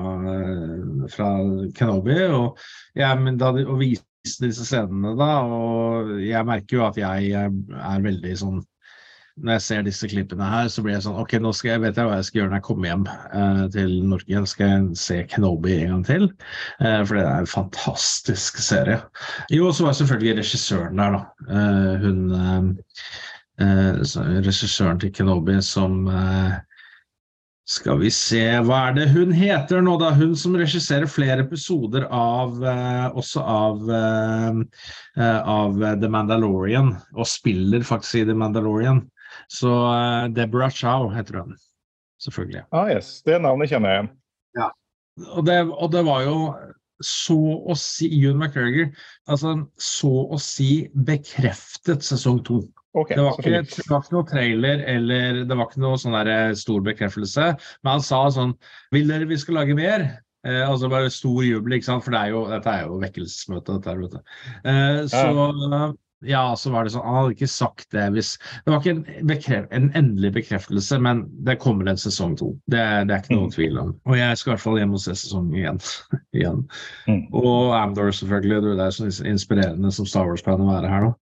[1.16, 1.30] fra
[1.78, 2.60] Kenobi, og,
[3.00, 5.32] ja, de, og viste disse scenene da.
[5.48, 8.62] Og jeg merker jo at jeg er veldig sånn
[9.40, 12.00] når jeg ser disse klippene her, så blir jeg sånn Ok, nå skal jeg, vet
[12.00, 14.42] jeg hva jeg skal gjøre når jeg kommer hjem eh, til Norge.
[14.52, 16.26] Skal jeg se Kenobi en gang til?
[16.84, 19.00] Eh, for det er en fantastisk serie.
[19.54, 21.22] Jo, så var selvfølgelig regissøren der, da.
[21.48, 22.68] Eh, hun eh,
[24.42, 26.60] Regissøren til Kenobi som eh,
[27.72, 30.10] skal vi se, hva er det hun heter nå, da?
[30.18, 33.94] Hun som regisserer flere episoder av eh, også av,
[35.22, 39.06] av The Mandalorian, og spiller faktisk i The Mandalorian.
[39.50, 41.56] Så uh, Deborah Chow heter hun.
[42.22, 42.66] Selvfølgelig.
[42.72, 43.22] Ah, yes.
[43.26, 44.12] Det navnet kjenner jeg igjen.
[44.60, 44.70] Ja.
[45.32, 46.38] Og det, og det var jo
[47.02, 48.92] så å si Ewan McGregor
[49.32, 52.62] altså så å si bekreftet sesong to.
[52.94, 56.18] Okay, det, var ikke, det, var ikke, noe trailer eller det var ikke noe sånn
[56.18, 57.54] der eh, stor bekreftelse.
[57.82, 58.52] Men han sa sånn
[58.92, 60.04] Vil dere vi skal lage mer?
[60.44, 62.04] Eh, altså bare stor jubel, ikke sant?
[62.04, 63.78] for det er jo, dette er jo vekkelsesmøte.
[63.78, 64.36] dette vet du.
[64.74, 65.24] Eh, så
[66.22, 66.44] ja.
[66.58, 68.34] Så var det sånn Han hadde ikke sagt det hvis
[68.66, 72.54] Det var ikke en, bekref, en endelig bekreftelse, men det kommer en sesong to.
[72.72, 73.56] Det, det, er ikke noen mm.
[73.58, 73.96] tvil om.
[74.10, 75.82] Og jeg skal i hvert fall hjem og se sesongen igjen.
[76.38, 76.64] igjen.
[77.08, 77.24] Mm.
[77.42, 78.78] Og Amdor, selvfølgelig.
[78.78, 81.16] Det er så inspirerende som Star Wars-fan å være her nå.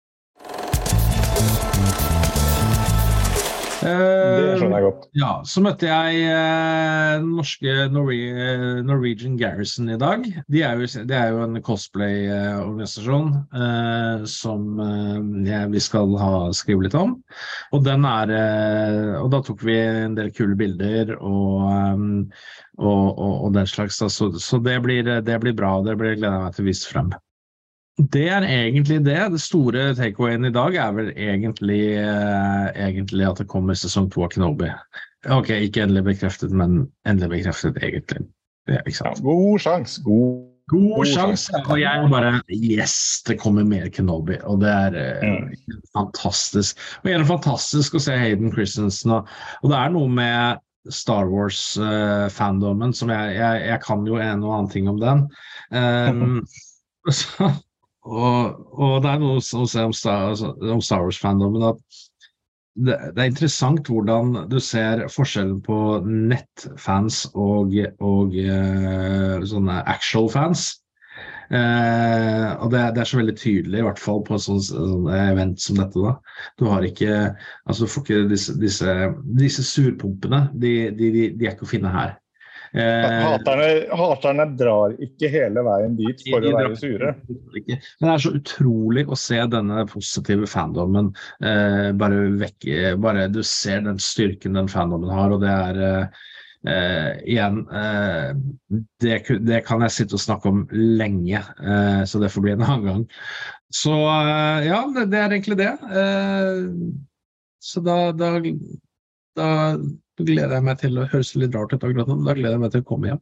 [3.79, 5.05] Det skjønner jeg godt.
[5.07, 6.23] Eh, ja, Så møtte jeg
[7.23, 10.25] den norske Norwegian Garrison i dag.
[10.51, 13.31] De er jo, det er jo en cosplay-organisasjon
[13.63, 17.17] eh, som eh, vi skal ha skrive litt om.
[17.73, 22.05] Og, den er, eh, og da tok vi en del kule bilder og, eh,
[22.79, 24.01] og, og, og den slags.
[24.03, 25.79] Så, så det, blir, det, blir, bra.
[25.87, 27.15] Det blir, gleder jeg meg til å vise frem.
[27.99, 29.19] Det er egentlig det.
[29.35, 34.23] Det store takeawayen i dag er vel egentlig, eh, egentlig at det kommer sesong to
[34.23, 34.71] av Kenobi.
[35.27, 38.23] Ok, ikke endelig bekreftet, men endelig bekreftet, egentlig.
[38.69, 40.03] Det, ja, god sjanse.
[40.05, 41.53] God God God sjanse.
[41.65, 44.37] Og jeg bare Yes, det kommer mer Kenobi.
[44.45, 45.83] Og det er eh, Mm.
[45.97, 46.79] fantastisk.
[47.03, 49.11] Og er fantastisk å se Hayden Christensen.
[49.17, 49.29] Og,
[49.63, 50.61] og det er noe med
[50.93, 55.25] Star Wars-fandomen som jeg, jeg Jeg kan jo en og annen ting om den.
[55.73, 56.47] Um,
[57.11, 57.51] så,
[58.09, 61.81] og, og det er noe å om Star, altså, om Star Wars-fandomen at
[62.79, 70.29] det, det er interessant hvordan du ser forskjellen på nettfans og, og eh, sånne actual
[70.31, 70.69] fans.
[71.49, 75.11] Eh, og det, det er så veldig tydelig, i hvert fall på et sånt, sånt
[75.17, 76.05] event som dette.
[76.05, 76.15] da.
[76.61, 77.19] Du har ikke
[77.65, 78.97] altså du får ikke disse, disse,
[79.43, 80.45] disse surpumpene.
[80.55, 82.15] De, de, de, de er ikke å finne her.
[82.77, 87.13] Eh, Haterne, haterne drar ikke hele veien dit for de å være sure.
[87.57, 87.79] ikke.
[88.01, 93.41] Men det er så utrolig å se denne positive fandomen eh, bare vekke Bare du
[93.47, 96.25] ser den styrken den fandomen har, og det er eh,
[96.69, 98.33] eh, Igjen eh,
[99.01, 102.67] det, det kan jeg sitte og snakke om lenge, eh, så det får bli en
[102.67, 103.07] annen gang.
[103.73, 103.95] Så
[104.65, 105.73] ja, det, det er egentlig det.
[105.93, 106.69] Eh,
[107.61, 108.35] så da, da,
[109.37, 109.49] da
[110.27, 112.63] gleder jeg meg til å høres litt rart ut akkurat nå, men da gleder jeg
[112.65, 113.21] meg til å komme hjem.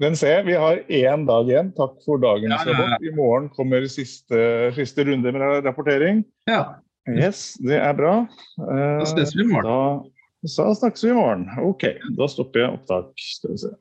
[0.00, 1.72] Den ser, Vi har én dag igjen.
[1.76, 2.86] Takk for dagens Ja, ja, ja.
[2.94, 3.04] rapport.
[3.04, 6.24] I morgen kommer siste, siste runde med rapportering.
[6.50, 8.14] Ja, Yes, det er bra.
[8.56, 9.68] Eh, da ses vi i morgen.
[9.68, 11.42] Da, så snakkes vi i morgen.
[11.60, 11.84] Ok,
[12.16, 13.10] da stopper jeg opptak.
[13.20, 13.72] Skal vi se.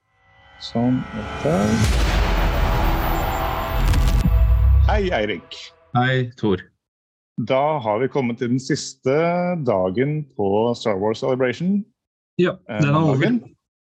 [0.60, 0.98] Sånn.
[1.46, 1.72] Der.
[4.90, 5.56] Hei, Eirik.
[5.96, 6.60] Hei, Tor.
[7.42, 9.14] Da har vi kommet til den siste
[9.66, 11.82] dagen på Star Wars Celebration.
[12.38, 13.40] Ja, eh, den er over.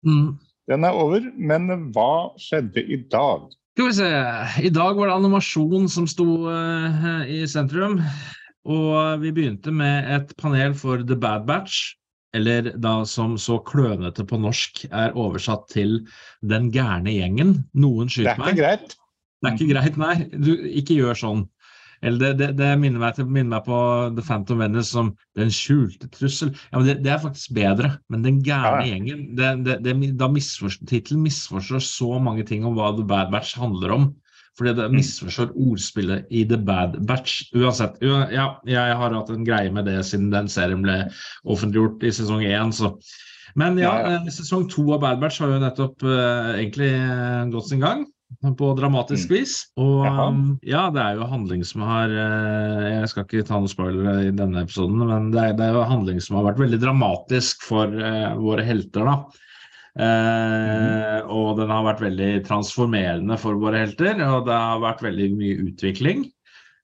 [0.06, 0.38] Mm.
[0.66, 3.46] Den er over, men hva skjedde i dag?
[3.76, 4.10] Skal vi se.
[4.66, 8.00] I dag var det animasjon som sto uh, i sentrum.
[8.66, 11.94] Og vi begynte med et panel for The Bad Batch.
[12.34, 16.00] Eller da som så klønete på norsk er oversatt til
[16.42, 17.60] Den gærne gjengen.
[17.78, 18.42] Noen skyter meg.
[18.42, 18.96] Det er ikke greit.
[19.36, 20.16] Det er ikke greit, nei.
[20.34, 21.46] Du, ikke gjør sånn.
[22.02, 23.78] Eller det, det, det minner, meg til, minner meg på
[24.16, 26.52] The Phantom Venice som Den skjulte trussel.
[26.72, 27.94] Ja, men det, det er faktisk bedre.
[28.12, 32.64] Men Den gærne Ja, gjengen det, det, det, Da misforstår tittelen misforstår så mange ting
[32.68, 34.08] om hva The Bad Batch handler om.
[34.56, 37.42] Fordi det misforstår ordspillet i The Bad Batch.
[37.56, 37.98] Uansett.
[38.00, 41.02] Ja, jeg har hatt en greie med det siden den serien ble
[41.44, 42.94] offentliggjort i sesong én, så
[43.56, 44.16] Men ja, Ja, ja.
[44.20, 48.04] eh, sesong to av Bad Batch har jo nettopp uh, egentlig eh, gått sin gang
[48.58, 49.36] på dramatisk Mm.
[49.36, 49.54] vis.
[49.78, 53.70] Og um, ja, det er jo handling som har uh, Jeg skal ikke ta noen
[53.70, 56.80] spoilere i denne episoden, men det er, det er jo handling som har vært veldig
[56.82, 59.18] dramatisk for uh, våre helter, da.
[59.96, 65.28] Eh, og den har vært veldig transformerende for våre helter, og det har vært veldig
[65.38, 66.26] mye utvikling.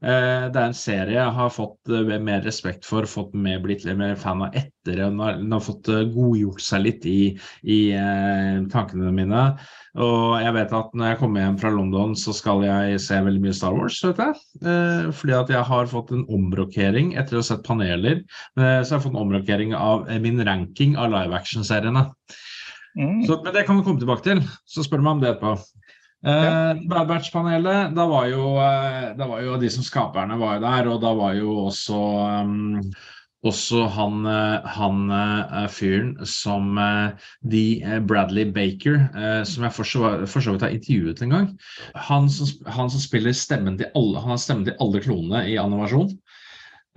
[0.03, 3.85] Eh, det er en serie jeg har fått eh, mer respekt for, fått mer, blitt
[3.87, 4.99] litt mer fan av etter.
[4.99, 7.21] Den har, den har fått eh, godgjort seg litt i,
[7.63, 9.45] i eh, tankene mine.
[10.03, 13.45] Og jeg vet at når jeg kommer hjem fra London, så skal jeg se veldig
[13.45, 14.01] mye Star Wars.
[14.03, 14.41] vet jeg.
[14.65, 18.25] Eh, fordi at jeg har fått en omrokering etter å ha sett paneler.
[18.59, 22.09] Eh, så jeg har fått en omrokering av min ranking av live action-seriene.
[22.99, 23.23] Mm.
[23.25, 24.43] Så, men det kan vi komme tilbake til.
[24.67, 25.55] Så spør meg om det etterpå.
[26.23, 30.63] Eh, Bad Batch-panelet, da var jo eh, da var jo de som skaperne var jo
[30.67, 31.99] der, og da var jo også
[32.45, 32.79] um,
[33.43, 37.11] også han, eh, han uh, fyren som uh,
[37.43, 41.49] de eh, Bradley Baker, eh, som jeg for så, vidt har intervjuet en gang.
[42.09, 45.59] Han som, han som spiller stemmen til alle, han har stemmen til alle klonene i
[45.59, 46.15] animasjon,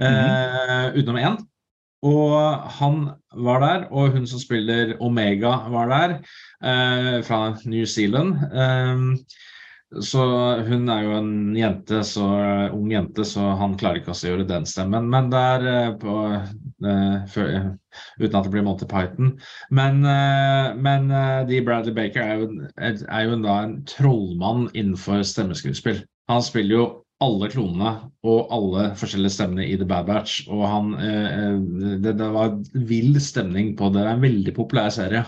[0.05, 1.41] eh, utenom én.
[2.05, 2.35] Og
[2.79, 3.01] han
[3.33, 6.15] var der, og hun som spiller Omega var der,
[6.61, 8.35] eh, fra New Zealand.
[8.53, 9.17] Eh,
[10.01, 10.21] så
[10.65, 12.25] hun er jo en jente, så
[12.73, 15.07] ung jente, så han klarer ikke å gjøre den stemmen.
[15.11, 17.69] Men der er eh, på eh,
[18.19, 19.35] Uten at det blir Monty Python.
[19.71, 25.23] Men, eh, men eh, de Bradley Baker er jo, er jo da en trollmann innenfor
[25.23, 26.03] stemmeskuespill.
[26.31, 26.85] Han spiller jo
[27.23, 27.91] alle klonene
[28.27, 30.41] og alle forskjellige stemmene i The Bad Batch.
[30.51, 31.55] Og han, eh,
[32.03, 34.01] det, det var vill stemning på det.
[34.03, 35.23] Det er en veldig populær serie.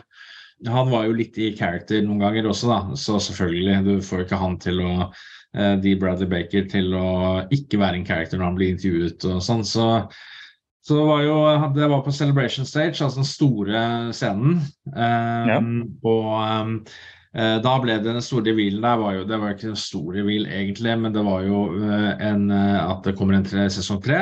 [0.67, 2.80] Han var jo litt i character noen ganger også, da.
[3.00, 7.10] Så selvfølgelig, du får ikke han til å eh, De Bradley Baker til å
[7.54, 9.63] ikke være en character når han blir intervjuet og sånn.
[9.67, 9.89] Så,
[10.84, 11.38] så det var jo
[11.78, 13.86] Det var på Celebration Stage, altså den store
[14.17, 14.65] scenen.
[14.91, 15.62] Eh, Ja.
[16.04, 19.71] Og eh, Eh, Da ble det den store revealen der var jo, Det var ikke
[19.73, 23.45] en stor reveal egentlig, men det var jo eh, en, eh, at det kommer en
[23.45, 24.21] tre, sesong tre.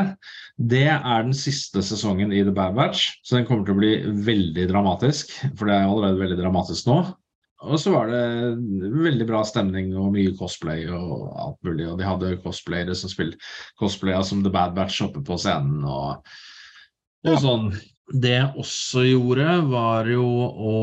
[0.57, 3.93] Det er den siste sesongen i The Bad Batch, så den kommer til å bli
[4.25, 5.31] veldig dramatisk.
[5.53, 6.99] For det er allerede veldig dramatisk nå.
[7.65, 8.23] Og så var det
[8.93, 11.87] veldig bra stemning og mye cosplay og alt mulig.
[11.89, 13.39] Og de hadde cosplayere som spilte
[13.79, 16.35] cosplaya som The Bad Batch oppe på scenen og,
[17.25, 17.69] og sånn.
[18.13, 20.75] Det jeg også gjorde, var jo å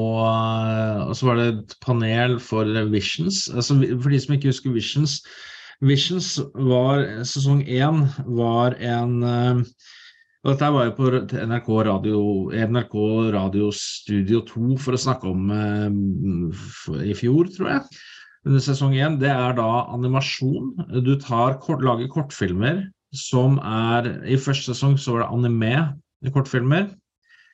[1.06, 3.44] Og så var det et panel for Visions.
[3.54, 5.20] Altså, for de som ikke husker Visions
[5.82, 8.04] Visions var sesong én
[8.38, 9.62] var en eh,
[10.42, 11.08] og Dette var jo på
[11.46, 12.94] NRK Radio, NRK
[13.30, 18.00] Radio Studio 2 for å snakke om eh, i fjor, tror jeg.
[18.50, 19.20] Under sesong én.
[19.22, 20.72] Det er da animasjon.
[21.06, 22.82] Du tar, lager kortfilmer
[23.14, 26.90] som er I første sesong så var det anime kortfilmer.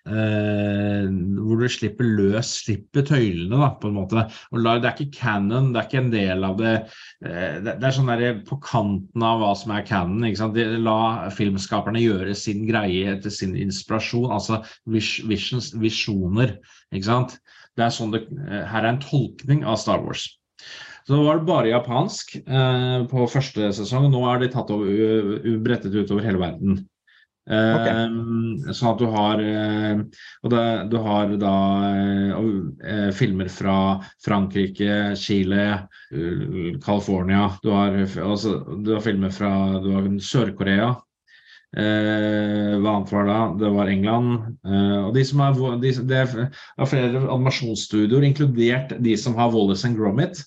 [0.08, 4.24] Eh, hvor du slipper løs, slipper tøylene, da, på en måte.
[4.52, 6.74] Og det er ikke canon, det er ikke en del av det.
[7.24, 10.24] Eh, det, er sånn der på kanten av hva som er canon.
[10.28, 10.56] ikke sant?
[10.56, 16.56] De, la filmskaperne gjøre sin greie etter sin inspirasjon, altså vis, visions, visjoner.
[16.92, 17.38] ikke sant?
[17.76, 20.30] Det er sånn det, eh, her er en tolkning av Star Wars.
[21.08, 24.10] Så var det bare japansk eh, på første sesong.
[24.12, 26.82] Nå er de tatt over, brettet utover hele verden.
[27.48, 27.92] Okay.
[27.96, 30.00] Eh, sånn at du har eh,
[30.44, 31.54] Og det, du har da
[32.36, 33.76] uh, filmer fra
[34.24, 35.64] Frankrike, Chile,
[36.84, 37.46] California.
[37.64, 40.92] Du har, altså, du har filmer fra Sør-Korea.
[41.76, 43.40] Eh, hva annet var det?
[43.64, 44.30] Det var England.
[45.04, 49.96] og de som har, de, Det er flere animasjonsstudioer, inkludert de som har Wallace and
[49.96, 50.44] Gromit.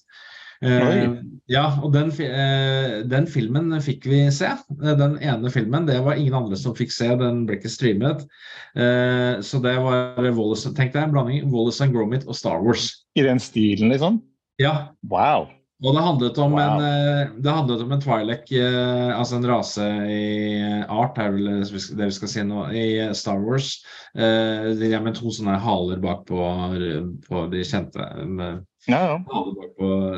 [0.61, 1.15] Uh,
[1.49, 4.51] ja, og den, uh, den, filmen fikk vi se.
[4.77, 5.87] Uh, den ene filmen.
[5.89, 8.25] Det var ingen andre som fikk se, den ble ikke streamet.
[8.71, 12.85] så det var Wallace, tenk deg en blanding Wallace and Gromit og Star Wars.
[13.19, 14.21] I den stilen, liksom?
[14.61, 14.93] Ja.
[15.11, 15.49] Wow.
[15.81, 16.61] Og det handlet om wow.
[16.61, 18.51] en, det handlet om en Twi'lek,
[19.15, 22.85] altså en rase i art, er vel det vi skal si nå, i
[23.17, 23.79] Star Wars.
[24.13, 26.51] De med to sånne haler bak på,
[27.25, 28.05] på de kjente.
[28.87, 29.25] Ja, ja.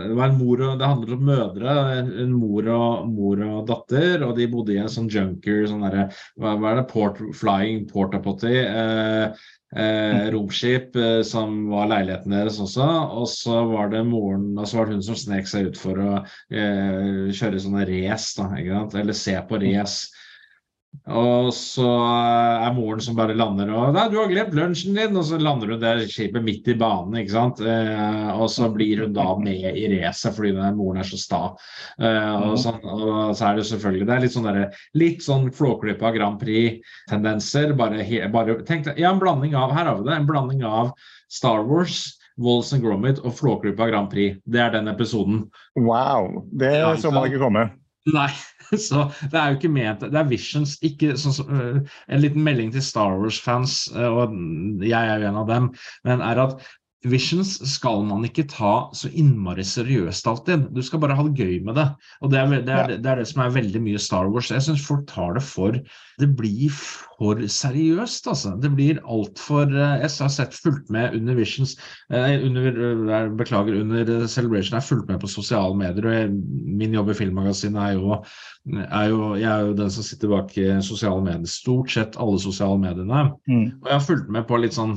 [0.08, 1.73] Det var en mor og, det handlet om mødre.
[2.23, 4.23] En mor og, mor og datter.
[4.23, 6.08] Og de bodde i en sånn junker, sånn derre
[6.39, 8.54] hva, er det, port, flying porta potty.
[8.63, 9.43] Eh,
[9.75, 10.31] eh, mm.
[10.36, 12.88] romskip eh, som var leiligheten deres også.
[13.19, 16.01] Og så var det moren, og så var det hun som snek seg ut for
[16.01, 20.22] å eh, kjøre sånne race, eller se på race.
[21.13, 25.17] Og så er moren som bare lander og Nei, du har glemt lunsjen din!
[25.19, 27.60] Og så lander hun der skipet midt i banen, ikke sant.
[27.60, 31.41] Eh, og så blir hun da med i racet fordi den moren er så sta.
[31.99, 35.51] Eh, og, så, og, så er det selvfølgelig Det er litt sånn der, litt sånn
[35.53, 37.75] Flåklypa Grand Prix-tendenser.
[37.79, 40.17] Bare, bare tenk deg, ja, en blanding av Her har vi det.
[40.21, 40.93] En blanding av
[41.27, 42.06] Star Wars.
[42.41, 44.39] Walls and Gromit og Flåklypa Grand Prix.
[44.49, 45.43] Det er den episoden.
[45.77, 46.47] Wow!
[46.49, 47.67] Det så man ikke komme.
[48.11, 48.29] Nei,
[48.87, 50.75] så det er jo ikke ment Det er Visions.
[50.83, 51.77] Ikke sånn som uh,
[52.11, 54.33] En liten melding til Star Wars-fans, uh, og
[54.83, 55.69] jeg er jo en av dem,
[56.07, 56.65] men er at
[57.03, 60.69] Visions skal man ikke ta så innmari seriøst alltid.
[60.71, 61.87] Du skal bare ha det gøy med det.
[62.23, 64.51] Og det er det, er, det, er det som er veldig mye Star Wars.
[64.53, 65.75] Jeg syns folk tar det for
[66.21, 68.53] Det blir for seriøst, altså.
[68.61, 71.73] Det blir altfor eh, Jeg har sett fulgt med under Visions
[72.13, 72.79] eh, under,
[73.17, 74.77] eh, Beklager, under Celebration.
[74.77, 76.07] Jeg har fulgt med på sosiale medier.
[76.07, 76.29] og jeg,
[76.83, 78.21] Min jobb i Filmmagasinet er jo,
[78.85, 80.55] er jo Jeg er jo den som sitter bak
[80.87, 81.51] sosiale medier.
[81.51, 83.25] Stort sett alle sosiale mediene.
[83.49, 83.67] Mm.
[83.83, 84.95] Og jeg har fulgt med på litt sånn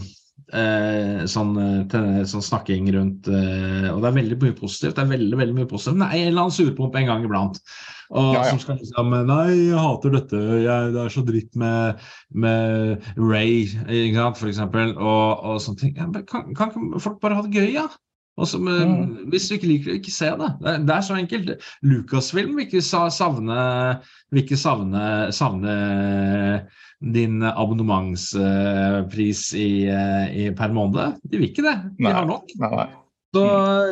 [0.54, 4.96] eh, sånn, eh, sånn, snakking rundt eh, Og det er veldig mye positivt.
[4.96, 6.00] Det er veldig, veldig mye positivt.
[6.04, 7.60] Er en eller annen surpomp en gang iblant.
[8.14, 8.48] Og ja, ja.
[8.52, 10.42] som skal liksom Nei, jeg hater dette.
[10.62, 14.96] Jeg, det er så dritt med, med Ray, ikke sant, for eksempel.
[14.96, 15.96] Og, og sånne ting.
[16.30, 17.88] Kan, kan ikke folk bare ha det gøy, ja?
[18.36, 19.28] Også, men, mm.
[19.32, 20.48] Hvis du ikke liker det, ikke se det.
[20.60, 21.68] Det er, det er så enkelt.
[21.88, 23.60] Lucasfilm vil ikke savne,
[24.30, 25.76] vil ikke savne, savne
[27.00, 29.88] din abonnementspris i,
[30.32, 31.12] i, per måned.
[31.24, 31.76] De vil ikke det.
[31.98, 32.44] De har nok.
[32.62, 32.86] Nei,
[33.36, 33.44] Så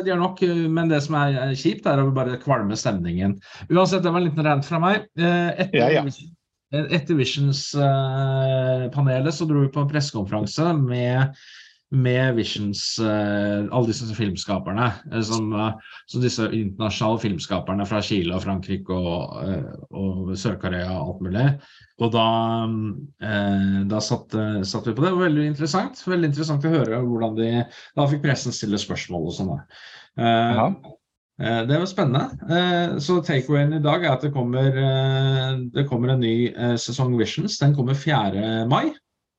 [0.05, 0.41] de har nok,
[0.73, 3.31] Men det som er kjipt, er å bare kvalme stemningen.
[3.69, 4.95] Uansett, det var en liten rant fra meg.
[5.19, 6.03] Eh, etter, ja, ja.
[6.85, 11.17] etter Visions-panelet så dro vi på en pressekonferanse med
[11.93, 18.35] med Visions, uh, alle disse filmskaperne, uh, som, uh, som, disse internasjonale filmskaperne fra Chile
[18.35, 21.45] og Frankrike og, og Sør-Korea og alt mulig.
[22.03, 22.25] Og da,
[23.87, 24.33] da satt,
[24.67, 25.13] satt, vi på det.
[25.13, 26.01] Det var veldig interessant.
[26.03, 27.51] Veldig interessant å høre hvordan de
[27.95, 29.53] Da fikk pressen stille spørsmål og sånn.
[31.39, 32.99] Det var spennende.
[32.99, 34.75] Så takeawayen i dag er at det kommer,
[35.71, 36.51] det kommer en ny
[36.83, 37.55] sesong Visions.
[37.63, 38.65] Den kommer 4.
[38.67, 38.89] mai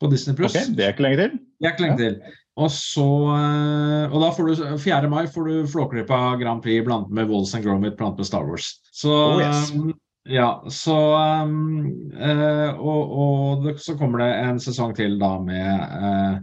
[0.00, 0.56] på Disney Pluss.
[0.56, 1.38] Okay, det er ikke lenge til.
[1.56, 2.10] Det er ikke lenge ja.
[2.10, 2.42] til.
[2.56, 3.04] Og så
[3.36, 5.10] øh, Og da får du 4.
[5.12, 8.70] mai får du Flåklypa Grand Prix blant med Walls and Gromit blant med Star Wars.
[8.92, 9.72] Så oh, yes.
[9.74, 9.92] um,
[10.28, 16.38] ja, så uh, og, og så kommer det en sesong til da med, uh,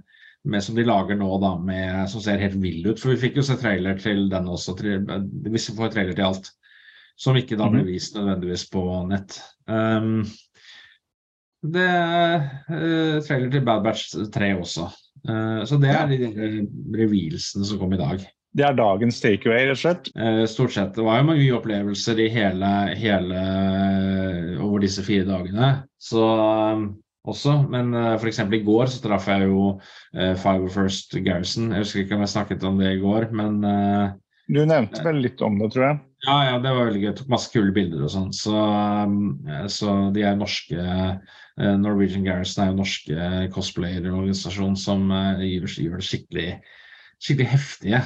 [0.46, 3.02] med som de lager nå, da, med, som ser helt vill ut.
[3.02, 4.78] For vi fikk jo se trailer til den også.
[5.50, 6.54] hvis Vi får trailer til alt.
[7.20, 7.92] Som ikke da blir mhm.
[7.94, 9.36] vist nødvendigvis på nett.
[9.70, 10.24] Um,
[11.64, 12.34] det er
[12.68, 14.88] eh, trailer til Bad Batch 3 også.
[15.24, 16.56] Uh, så det er de eh,
[16.98, 18.26] revealsene som kom i dag.
[18.54, 20.10] Det er dagens takeaway, rett og slett.
[20.18, 20.92] Uh, stort sett.
[20.98, 23.46] Det var jo mange opplevelser i hele, hele
[24.62, 25.72] over disse fire dagene.
[26.02, 26.90] Så um,
[27.24, 27.56] også.
[27.72, 28.44] Men uh, f.eks.
[28.44, 31.72] i går så traff jeg jo uh, Five First Garrison.
[31.72, 34.12] Jeg husker ikke om jeg snakket om det i går, men uh,
[34.52, 36.00] Du nevnte vel litt om det, tror jeg.
[36.28, 37.10] ja, ja, det var veldig gøy.
[37.10, 38.30] Jeg tok masse kule bilder og sånn.
[38.36, 39.18] Så, um,
[39.72, 45.06] så de er norske uh, Norwegian Garrison er jo norske cosplayer-organisasjon som
[45.40, 46.48] gir, gjør, gjør det skikkelig
[47.24, 48.02] skikkelig heftige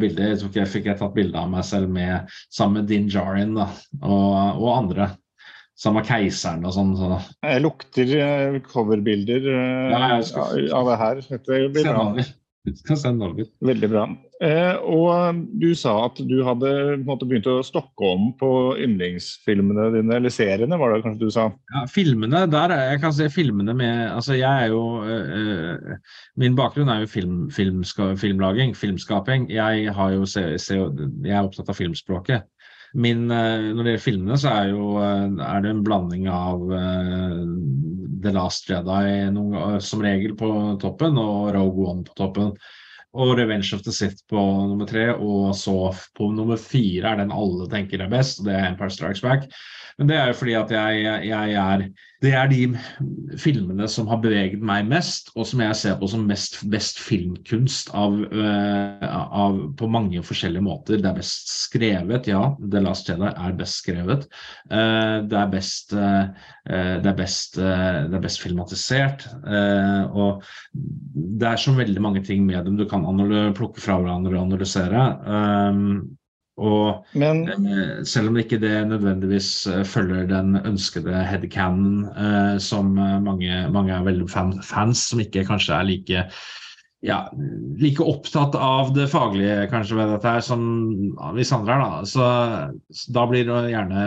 [0.00, 0.30] bilder.
[0.30, 3.52] Jeg tok jeg fikk jeg tatt bilde av meg selv med, sammen med Din Jarin
[3.58, 3.66] da,
[4.00, 5.10] og, og andre.
[5.74, 6.92] Sammen med keiseren og sånn.
[6.96, 7.16] Så.
[7.42, 10.00] Jeg lukter eh, coverbilder eh, Ja,
[10.78, 11.22] av det her.
[11.32, 12.04] Dette blir bra.
[13.64, 14.04] Veldig bra.
[14.44, 16.70] Eh, og du sa at du hadde
[17.04, 18.48] måte, begynt å stokke om på
[18.82, 21.44] yndlingsfilmene dine, eller seriene, var det kanskje du sa?
[21.74, 25.94] Ja, filmene, der er jeg kan se filmene med Altså, jeg er jo øh,
[26.40, 29.46] Min bakgrunn er jo film, filmska, filmlaging, filmskaping.
[29.52, 32.48] Jeg har jo jeg er opptatt av filmspråket.
[32.94, 36.62] Min, øh, når det gjelder filmene, så er, jo, øh, er det en blanding av
[36.70, 37.40] øh,
[38.22, 40.50] The Last Jedi noen, som regel på
[40.82, 42.54] toppen, og Rogue One på toppen.
[43.14, 44.40] Og Revenge of the Sith på
[44.70, 48.56] nummer tre, og så på nummer fire er den alle tenker er best, og det
[48.56, 49.46] er Empire Strikes Back.
[49.98, 51.84] Men det er jo fordi at jeg, jeg er
[52.24, 56.24] Det er de filmene som har beveget meg mest, og som jeg ser på som
[56.26, 59.04] mest, best filmkunst av, øh,
[59.44, 61.02] av, på mange forskjellige måter.
[61.02, 62.40] Det er best skrevet, ja.
[62.58, 64.26] The Last Jedi er best skrevet.
[64.72, 66.32] Eh, det er best eh,
[66.64, 69.28] eh, det, er best, eh, det er best filmatisert.
[69.44, 70.42] eh, og
[70.72, 73.04] det er så veldig mange ting med dem du kan
[73.54, 75.08] plukke fra hverandre og analysere.
[76.62, 82.98] Og Men Eh, selv om ikke det nødvendigvis eh, følger den ønskede headcanon, eh, som
[82.98, 86.26] eh, mange, mange er veldig fan, fans, som ikke kanskje er like
[87.04, 87.18] ja,
[87.76, 90.62] like opptatt av det faglige kanskje ved dette her som
[91.36, 92.06] hvis andre er, da.
[92.08, 92.28] Så,
[92.96, 94.04] så da blir det gjerne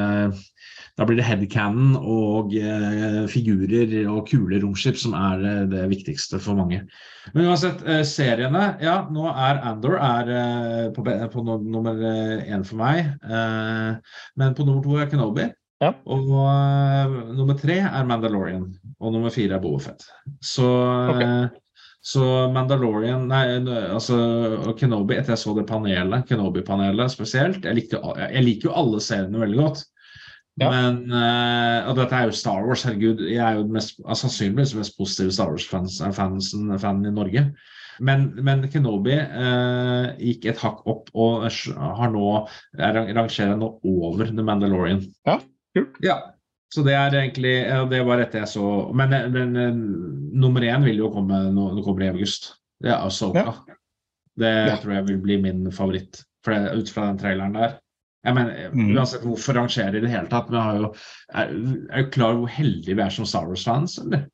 [0.98, 6.40] da blir det headcanon og eh, figurer og kule romskip som er eh, det viktigste
[6.42, 6.80] for mange.
[7.36, 12.66] Men uansett, eh, seriene Ja, nå er Andor er, eh, på, på no, nummer én
[12.66, 13.14] for meg.
[13.22, 15.46] Eh, men på nummer to er Kenobi.
[15.84, 15.92] Ja.
[16.10, 18.66] Og eh, nummer tre er Mandalorian.
[18.98, 20.08] Og nummer fire er Boafett.
[20.42, 20.66] Så
[21.14, 21.22] Ok.
[21.22, 21.64] eh,
[22.08, 22.24] så
[22.56, 23.44] Mandalorian, nei,
[23.92, 28.00] altså Kenobi, etter jeg så det panelet, Kenobi-panelet spesielt Jeg, likte,
[28.32, 29.82] jeg liker jo alle seriene veldig godt.
[30.58, 30.70] Ja.
[30.74, 33.20] Men uh, Og dette er jo Star Wars, herregud.
[33.30, 37.44] Jeg er jo mest, altså, sannsynligvis den mest positive Star Wars-fanen fansen, fanen i Norge.
[38.00, 42.26] Men, men Kenobi uh, gikk et hakk opp og har nå
[42.78, 45.06] rangerer nå over The Mandalorian.
[45.30, 45.40] Ja,
[45.78, 46.02] kult.
[46.06, 46.18] Ja.
[46.74, 49.78] Så det er egentlig ja, Det var etter jeg så Men, men eh,
[50.36, 52.50] nummer én vil jo komme når det kommer i august.
[52.84, 53.54] Det er Asoka.
[54.38, 54.76] Det Ja.
[54.82, 57.78] tror jeg vil bli min favoritt, for det, ut fra den traileren der.
[58.28, 58.90] Jeg mener, Mm.
[58.98, 60.90] Uansett hvorfor rangere i det hele tatt, men har jo,
[61.32, 61.54] er,
[61.92, 64.28] er jo klar over hvor heldige vi er som Star Wars-fans, eller?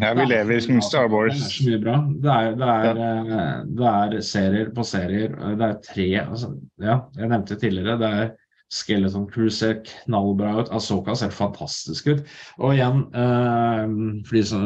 [0.00, 1.36] ja, vi lever som Star Wars.
[1.36, 1.96] Det er så mye bra.
[2.24, 3.46] Det er, det er, ja.
[3.80, 5.34] det er serier på serier.
[5.58, 7.98] Det er tre altså, Ja, jeg nevnte tidligere.
[8.00, 8.30] Det er
[8.72, 10.72] Skeleton Crew ser knallbra ut.
[10.72, 12.24] Asoka ser fantastisk ut.
[12.58, 13.84] Og igjen, eh,
[14.28, 14.62] fordi så,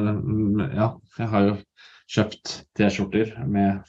[0.75, 1.59] Ja, jeg har jo
[2.13, 3.83] kjøpt T-skjorter med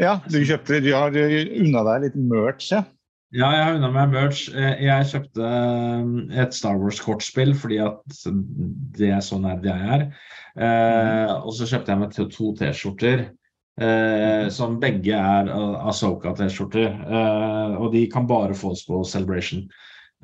[0.00, 2.84] Ja, du kjøpte Du har unna deg litt merch, ja.
[3.30, 4.48] Ja, jeg har unna meg merch.
[4.50, 8.00] Eh, Jeg kjøpte eh, et Star Wars-kortspill fordi at
[8.98, 10.02] det er så nerd jeg er.
[10.58, 13.28] Eh, og så kjøpte jeg meg to T-skjorter.
[13.80, 15.52] Eh, som begge er
[15.92, 16.90] Asoka-T-skjorter.
[16.90, 19.62] Eh, og de kan bare fås på Celebration.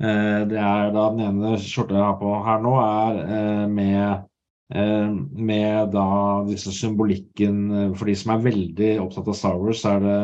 [0.03, 4.27] Eh, det er da Den ene skjorta jeg har på her nå, er eh, med
[4.75, 5.15] eh,
[5.47, 10.03] med da disse symbolikken For de som er veldig opptatt av Star Wars, så er
[10.03, 10.19] det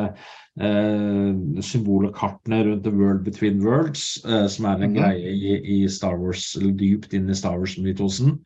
[0.59, 4.95] eh, symbolet kartene rundt The World Between Worlds, eh, som er en Mhm.
[4.95, 8.39] greie i, i Star Wars, eller dypt inn i Star Wars-mytosen.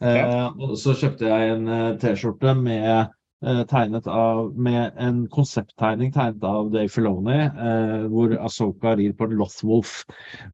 [0.00, 0.50] Eh, Ja.
[0.74, 3.08] så kjøpte jeg en eh, T-skjorte med
[3.70, 9.36] tegnet av, med en konsepttegning tegnet av Dave Filoni, eh, hvor Asoka rir på en
[9.38, 10.00] Lothwolf.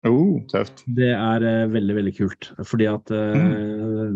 [0.09, 0.84] Oh, tøft.
[0.99, 2.51] Det er eh, veldig, veldig kult.
[2.68, 4.12] Fordi at eh,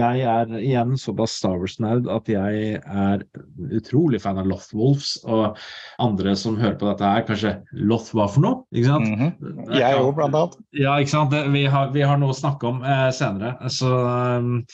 [0.00, 3.24] jeg er igjen såpass Star Wars-nerd at jeg er
[3.70, 5.16] utrolig fan av Lothwolves.
[5.30, 5.58] Og
[6.02, 8.62] andre som hører på dette her, kanskje Loth hva for noe?
[8.74, 9.10] Ikke sant?
[9.10, 9.74] Mhm.
[9.76, 10.58] Jeg òg, blant annet.
[10.76, 11.34] Ja, ikke sant.
[11.34, 13.54] Det, vi, har, vi har noe å snakke om eh, senere.
[13.72, 14.64] Så um,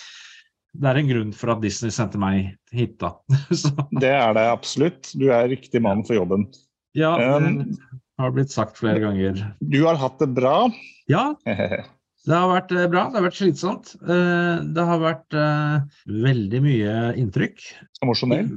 [0.81, 3.15] det er en grunn for at Disney sendte meg hit, da.
[3.63, 5.13] Så, Det er det absolutt.
[5.19, 6.49] Du er riktig mann for jobben.
[6.97, 7.77] ja, Um,
[8.17, 9.43] det har blitt sagt flere ganger.
[9.61, 10.71] Du har hatt det bra.
[11.13, 11.35] Ja,
[12.27, 13.93] Det har vært eh, bra, det har vært slitsomt.
[14.03, 17.61] Eh, Det har vært eh, veldig mye inntrykk.
[18.03, 18.49] Emosjonell.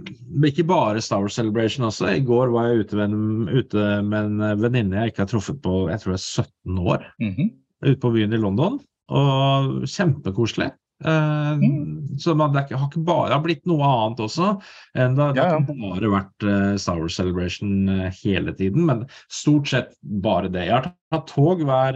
[0.49, 2.07] Ikke bare Star Wars Celebration også.
[2.17, 5.59] I går var jeg ute med en, ute med en venninne jeg ikke har truffet
[5.61, 7.05] på jeg tror det er 17 år.
[7.21, 7.51] Mhm.
[7.85, 8.79] Ute på byen i London.
[9.13, 10.71] Og kjempekoselig.
[11.05, 12.17] Eh, Mm.
[12.19, 14.49] Så man, det har ikke bare blitt noe annet også.
[14.93, 15.59] Det, det Ja, har ja.
[15.61, 20.65] ikke bare vært eh, Star Wars Celebration eh, hele tiden, men stort sett bare det.
[20.67, 21.95] Jeg har tatt tog hver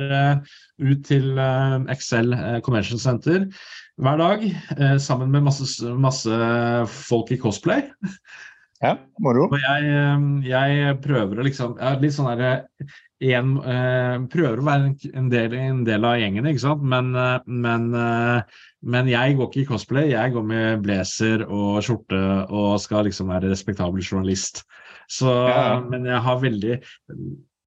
[0.79, 1.37] ut til
[1.91, 2.33] Excel
[2.65, 3.45] Convention Center
[4.01, 4.45] hver dag,
[4.97, 5.67] sammen med masse,
[6.01, 6.39] masse
[6.89, 7.83] folk i cosplay.
[8.83, 9.47] Ja, moro.
[9.47, 12.51] Og jeg, eh, jeg prøver å liksom jeg er Litt sånn derre
[13.23, 16.83] en, eh, Prøver å være en- del, en del av gjengen, ikke sant.
[16.83, 18.41] Men, eh, men, eh,
[18.83, 20.09] men jeg går ikke i cosplay.
[20.11, 24.65] Jeg går med blazer og skjorte og skal liksom være respektabel journalist.
[25.09, 25.79] Så Ja.
[25.79, 26.81] Men jeg har veldig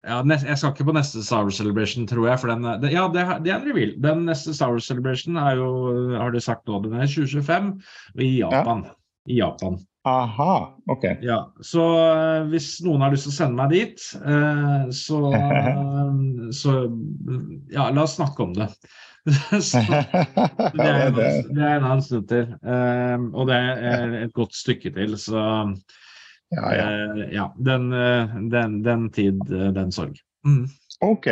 [0.06, 2.38] ja, jeg skal ikke på neste Star Wars Celebration, tror jeg.
[2.38, 3.94] For den, det, ja, det, det er en reveal.
[3.98, 7.72] Den neste Star Wars Celebration er jo, har du sagt nå, den er 2025
[8.22, 8.84] i Japan.
[9.26, 9.80] I Japan.
[10.06, 11.04] Aha, ok.
[11.26, 15.18] Ja, så eh, hvis noen har lyst til å sende meg dit, eh, så,
[16.60, 16.74] så
[17.74, 18.68] ja, la oss snakke om det.
[19.66, 24.14] så, det, er en, det, det er en annen stund til, eh, og det er
[24.20, 25.16] et godt stykke til.
[25.18, 25.42] Så
[26.54, 26.86] ja, ja.
[27.34, 27.90] ja, den,
[28.52, 30.14] den, den tid, den sorg.
[30.46, 30.68] Mm.
[31.02, 31.26] Ok.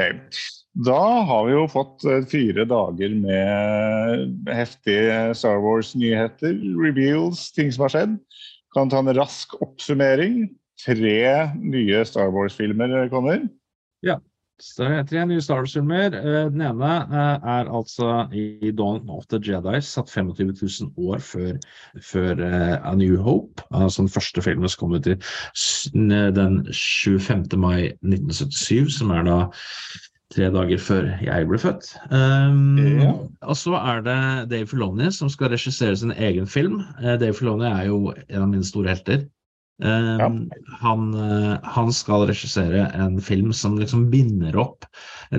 [0.82, 0.98] Da
[1.30, 8.18] har vi jo fått fire dager med heftige Star Wars-nyheter, reveals, ting som har skjedd.
[8.74, 10.48] Kan ta en rask oppsummering.
[10.84, 11.18] Tre
[11.62, 13.44] nye Star Wars-filmer kommer.
[14.54, 16.14] Er tre nye Star Wars-filmer.
[16.14, 21.18] Eh, Den ene eh, er altså i Dawn of the Jedi, satt 25 000 år
[21.18, 21.58] før,
[21.98, 23.62] før eh, A New Hope.
[23.74, 27.58] Altså den første filmen som kom ut den 25.
[27.58, 29.38] mai 1977, som er da
[30.34, 31.92] tre dager før jeg ble født.
[32.10, 33.12] Um, Ja.
[33.44, 34.18] Og så er det
[34.50, 36.80] Dave Filoni som skal regissere sin egen film.
[37.02, 39.24] Uh, Dave Filoni er jo en av mine store helter.
[39.82, 40.44] Um,
[40.78, 44.86] han, uh, han skal regissere en film som liksom binder opp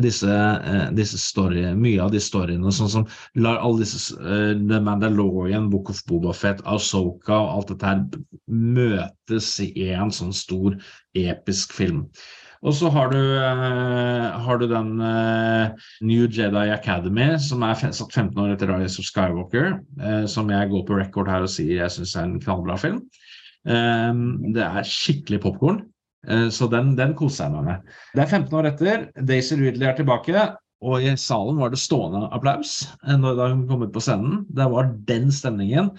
[0.03, 3.05] disse, uh, disse story, mye av de storyene, sånn som
[3.39, 8.03] lar alle disse The Mandalorian, Book of Bobafet, Ahsoka og alt dette her
[8.51, 10.75] møtes i en sånn stor,
[11.15, 12.09] episk film.
[12.63, 18.13] Og så har du, eh, har du den eh, New Jedi Academy, som er satt
[18.13, 21.83] 15 år etter Rise of Skywalker, eh, som jeg går på record her og sier
[21.83, 23.03] jeg syns er en knallbra film.
[23.65, 25.79] Um, det er skikkelig popkorn,
[26.53, 27.95] så den, den koser jeg meg med.
[28.13, 30.43] Det er 15 år etter, Daisy Ridley er tilbake,
[30.85, 34.43] og i salen var det stående applaus da hun kom ut på scenen.
[34.53, 35.89] Det var den stemningen.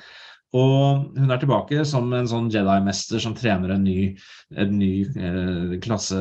[0.57, 4.13] Og hun er tilbake som en sånn Jedi-mester som trener en ny,
[4.57, 6.21] en ny eh, klasse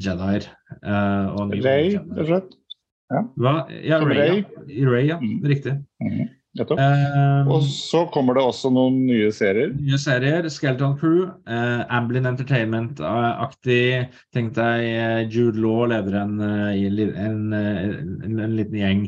[0.00, 0.46] Jedier.
[0.80, 2.56] eh, Ray, rett og slett.
[3.10, 3.54] Hva?
[3.82, 4.44] Ja, Ray.
[4.70, 4.86] Ja.
[4.86, 5.18] Ray, ja.
[5.18, 5.40] Mm.
[5.50, 5.74] Riktig.
[6.02, 6.28] Mm.
[6.58, 9.70] Um, Og så kommer det også noen nye serier.
[9.78, 14.08] Nye serier, Skeleton Crew, Uh, Amblin Entertainment-aktig.
[14.34, 16.82] Tenk deg eh, Jude Law leder en, eh,
[17.22, 17.78] en, eh,
[18.26, 19.04] en, en liten gjeng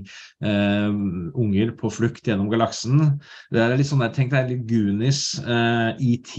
[0.46, 0.90] uh,
[1.34, 3.18] unger på flukt gjennom galaksen.
[3.50, 6.34] Det er litt sånn der, Tenk deg litt Goonies, uh, ET,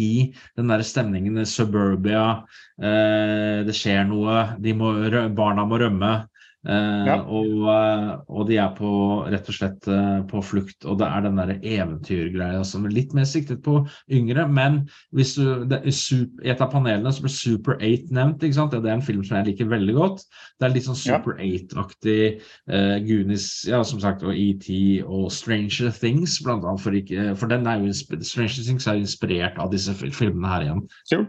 [0.56, 2.43] den der stemningen i Suburbia.
[2.82, 4.93] Eh, det skjer noe, de må,
[5.38, 6.14] barna må rømme.
[6.66, 7.18] Eh, Ja.
[7.28, 8.89] og, eh, og de er på,
[9.28, 13.14] rett og slett eh, på flukt, og det er den der eventyrgreia som er litt
[13.14, 14.45] mer siktet på yngre.
[14.47, 18.43] Men hvis du, det, i et av panelene så ble Super 8 nevnt.
[18.43, 18.72] ikke sant?
[18.72, 20.24] Det er en film som jeg liker veldig godt.
[20.59, 22.39] Det er litt sånn Super 8-aktig.
[22.70, 24.70] Eh, Goonies, ja, som sagt, og ET
[25.03, 26.82] og Stranger Things, blant annet.
[26.84, 30.86] For, ikke, for den er jo Stranger Things er inspirert av disse filmene her igjen.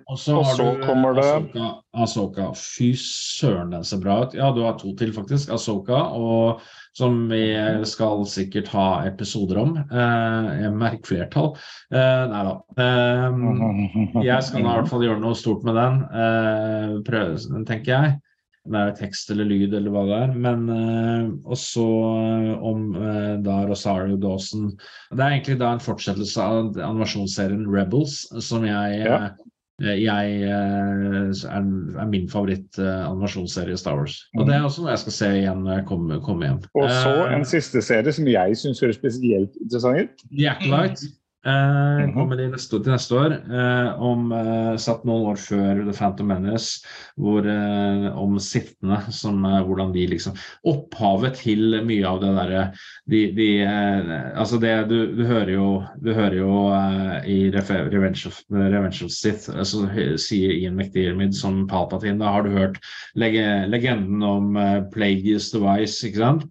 [0.09, 0.39] Og så,
[0.87, 2.51] kommer det- Ahsoka, Ahsoka.
[2.59, 4.35] Fy søren, den ser bra ut.
[4.37, 5.53] Ja, du har to til, faktisk.
[5.55, 6.65] Ahsoka, og
[6.95, 7.47] som vi
[7.91, 9.73] skal sikkert ha episoder om.
[9.79, 11.55] Eh, merker flertall.
[11.95, 12.59] Eh, nei da.
[12.85, 18.15] Eh, jeg skal i hvert fall gjøre noe stort med den, eh, prøve, tenker jeg.
[18.65, 20.31] Det er tekst eller lyd eller hva det er.
[20.47, 24.71] Men eh, også eh, om eh, da Rosario Dawson
[25.13, 29.19] Det er egentlig da en fortsettelse av animasjonsserien Rebels, som jeg Ja.
[29.83, 31.67] Eh, jeg eh, er,
[32.03, 34.21] er min favoritt eh, Star Wars.
[34.39, 36.63] Og det er også noe jeg skal se igjen når jeg kommer, kommer hjem.
[36.79, 40.27] Og så en siste serie som jeg syns høres spesielt interessant ut.
[40.31, 41.13] The Acolyte.
[41.47, 42.15] Eh, Mhm.
[42.15, 43.33] kommer de neste, til neste år.
[43.53, 46.81] Eh, om eh, satt noen år før The Phantom Menace,
[47.21, 50.33] hvor, eh, om sittende, som eh, hvordan de liksom
[50.65, 52.63] Opphavet til mye av det derre
[53.07, 55.67] de, de, eh, Altså det du, du hører jo
[56.03, 56.55] Du hører jo
[57.29, 62.43] i Revenge of, Revenge of Sith, så hø- sier Ian McDiarmid som Palpatine, da har
[62.43, 62.81] du hørt
[63.17, 64.55] lege, legenden om
[64.93, 66.49] Plagueis Device, ikke sant?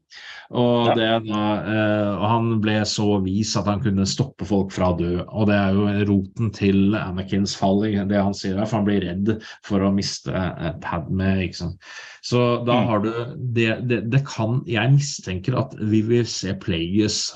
[0.54, 0.94] Og, Ja.
[0.94, 4.98] det, da, eh, og han ble så vis at han kunne stoppe folk fra å
[5.00, 5.24] dø.
[5.34, 9.02] Og det er jo roten til Anakins fall, det han sier der, for han blir
[9.02, 9.32] redd
[9.66, 11.32] for å miste eh, Padme.
[11.48, 11.90] Ikke sant?
[12.22, 12.88] Så da Mm.
[12.88, 13.10] har du
[13.58, 17.34] det, det, det kan Jeg mistenker at vi vil se Plagueis,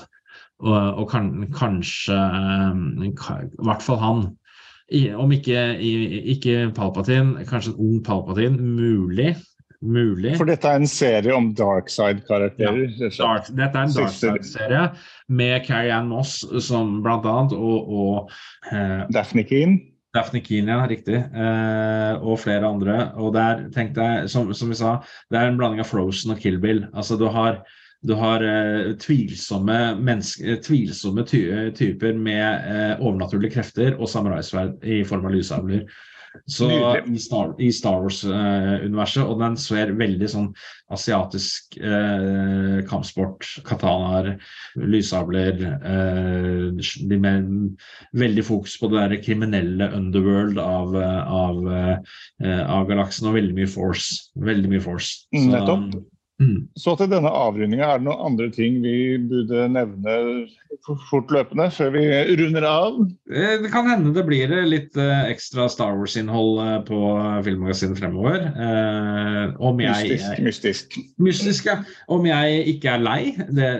[0.60, 3.12] og, og kan, kanskje eh, I
[3.66, 4.24] hvert fall han.
[4.94, 5.90] I, om ikke, i,
[6.32, 8.56] ikke Palpatine, kanskje en ung Palpatine.
[8.56, 9.34] Mulig.
[9.78, 10.32] Mulig.
[10.34, 12.88] For dette er en serie om dark side-karakterer.
[12.98, 13.10] Ja.
[13.14, 14.80] Dark, dette er en dark side-serie
[15.30, 19.76] med Carrie Ann Moss som blant annet, og, og eh, Daphne Keen.
[20.16, 22.96] Daphne Keane, ja, riktig, eh, og flere andre.
[23.22, 24.96] Og der tenkte jeg, som, som vi sa,
[25.30, 26.82] det er en blanding av Frozen og Kill Bill.
[26.90, 27.60] Altså du har,
[28.02, 31.44] du har eh, tvilsomme, eh, tvilsomme ty
[31.78, 35.86] typer med eh, overnaturlige krefter og samuraisverd i form av lyshavler.
[36.48, 36.68] Så
[37.06, 40.48] i Star, Star Wars-universet, og den ser veldig sånn
[40.94, 44.34] asiatisk eh, kampsport, katanaer,
[44.80, 45.62] lyssabler.
[45.78, 47.48] eh, de med
[48.18, 51.66] Veldig fokus på det der kriminelle underworld av, eh, av,
[52.42, 54.30] eh, av galaksen, og veldig mye force.
[54.36, 55.26] Veldig mye force.
[55.32, 56.00] Så, Nettopp.
[56.38, 56.68] Mm.
[56.78, 60.12] Så til denne avrundinga, er det noen andre ting vi burde nevne
[61.08, 62.04] fortløpende før vi
[62.38, 63.00] runder av?
[63.32, 67.00] Eh, Det kan hende det blir litt eh, ekstra Star Wars-innhold eh, på
[67.46, 68.46] filmmagasinet fremover.
[69.58, 70.44] Om jeg Mystisk.
[70.46, 70.98] mystisk.
[71.18, 71.80] Mystisk, ja.
[72.06, 73.20] Om jeg ikke er lei,
[73.50, 73.72] det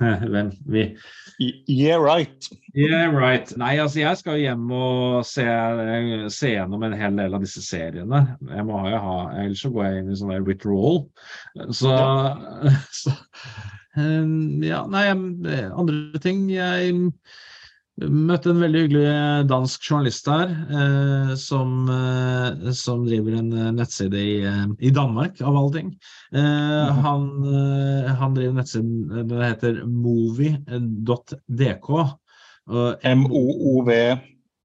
[0.32, 0.52] Hvem?
[0.72, 0.90] Vi.
[1.38, 2.48] Yeah, right.
[2.74, 3.50] Yeah, right.
[3.60, 5.44] Nei, altså jeg skal jo hjem og se,
[6.32, 8.22] se gjennom en hel del av disse seriene.
[8.48, 11.02] Jeg må jo ha, Ellers så går jeg inn i sånn der withdrawal.
[11.76, 11.92] Så,
[12.94, 13.14] så
[13.96, 17.12] um, Ja, nei, andre ting Jeg
[17.96, 19.04] møtte en veldig hyggelig
[19.48, 25.40] dansk journalist her, eh, som, eh, som driver en eh, nettside i, eh, i Danmark,
[25.40, 25.88] av alle ting.
[26.32, 31.88] Eh, han, eh, han driver nettsiden, den heter movie.dk.
[32.66, 33.90] og MOOV.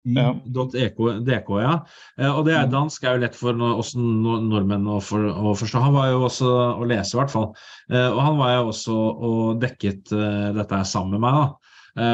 [0.06, 1.74] .dk, ja.
[2.18, 5.82] Eh, Og det er dansk er jo lett for oss nordmenn å, for, å forstå.
[5.84, 7.52] Han var jo også å lese, i hvert fall.
[7.91, 8.95] Eh, Og han var jo også
[9.30, 11.49] og dekket eh, dette sammen med meg, da.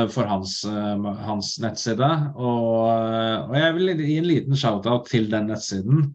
[0.10, 2.08] For hans, hans nettside.
[2.34, 6.08] Og, og jeg vil gi en liten shout-out til den nettsiden.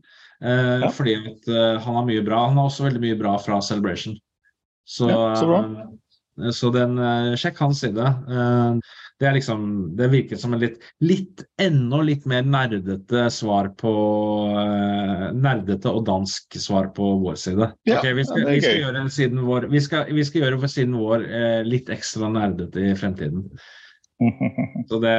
[0.42, 0.88] Ja.
[0.90, 1.46] Fordi at
[1.84, 2.40] han har mye bra.
[2.48, 4.16] Han har også veldig mye bra fra Celebration.
[4.82, 6.98] Så, Ja, så så den,
[7.38, 8.08] sjekk hans side.
[9.22, 13.92] Det er liksom, det virker som en litt, litt enda litt mer nerdete svar på
[14.50, 17.68] uh, Nerdete og dansk svar på vår side.
[17.86, 20.74] Ja, okay, vi, skal, vi, skal gjøre siden vår, vi, skal, vi skal gjøre for
[20.74, 23.46] siden vår uh, litt ekstra nerdete i fremtiden.
[24.90, 25.14] Så det,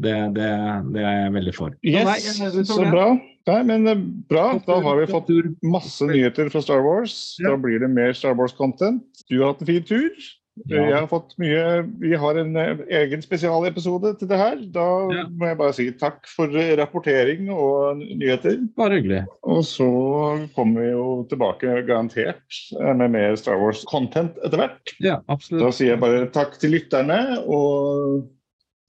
[0.00, 0.48] det, det,
[0.96, 1.76] det er jeg veldig for.
[1.84, 3.10] Yes, så bra.
[3.46, 4.00] Nei, men eh,
[4.32, 4.48] bra.
[4.66, 5.30] Da har vi fått
[5.64, 7.36] masse nyheter fra Star Wars.
[7.44, 9.04] Da blir det mer Star Wars-content.
[9.28, 10.26] Du har hatt en fin tur.
[10.64, 14.56] Jeg har fått mye Vi har en eh, egen spesialepisode til det her.
[14.72, 15.24] Da Ja.
[15.28, 18.56] må jeg bare si takk for eh, rapportering og nyheter.
[18.76, 19.26] Bare hyggelig.
[19.44, 19.88] Og så
[20.56, 22.40] kommer vi jo tilbake garantert
[22.80, 24.94] eh, med mer Star Wars-content etter hvert.
[25.04, 25.60] Ja, absolutt.
[25.66, 28.24] Da sier jeg bare takk til lytterne, og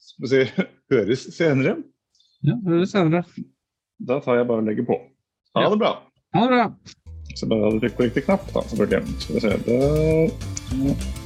[0.00, 0.64] skal vi si,
[0.94, 1.76] høres senere.
[2.48, 3.24] Ja, høres senere.
[4.00, 4.96] Da tar jeg bare og legger på.
[5.54, 5.68] Ha Ja.
[5.74, 5.92] det bra.
[6.34, 6.66] Ha det bra.
[7.36, 8.64] Så bare hadde trykk på riktig knapp, da.
[8.72, 9.20] selvfølgelig.
[9.20, 9.56] Skal vi se.
[9.68, 11.17] Der.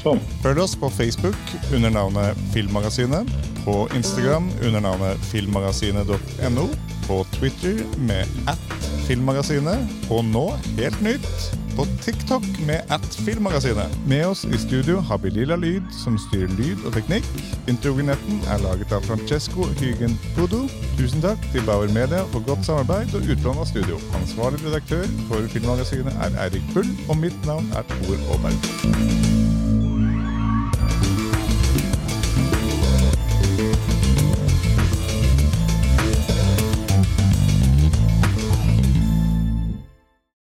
[0.00, 0.20] Sånn.
[0.42, 1.36] Følg oss på Facebook
[1.74, 3.28] under navnet Filmmagasinet,
[3.64, 6.66] på Instagram under navnet filmmagasinet.no,
[7.06, 8.76] på Twitter med at
[9.06, 10.46] filmmagasinet, og nå,
[10.78, 11.28] helt nytt,
[11.76, 13.94] på TikTok med at filmmagasinet.
[14.08, 17.26] Med oss i studio har vi Lilla Lyd, som styrer lyd og teknikk.
[17.70, 20.66] Introvinetten er laget av Francesco Hygen Pudo.
[20.98, 24.00] Tusen takk til Bauer Media for godt samarbeid og utlån av studio.
[24.20, 29.19] Ansvarlig redaktør for Filmmagasinet er Eirik Bull, og mitt navn er Tor Aaberg.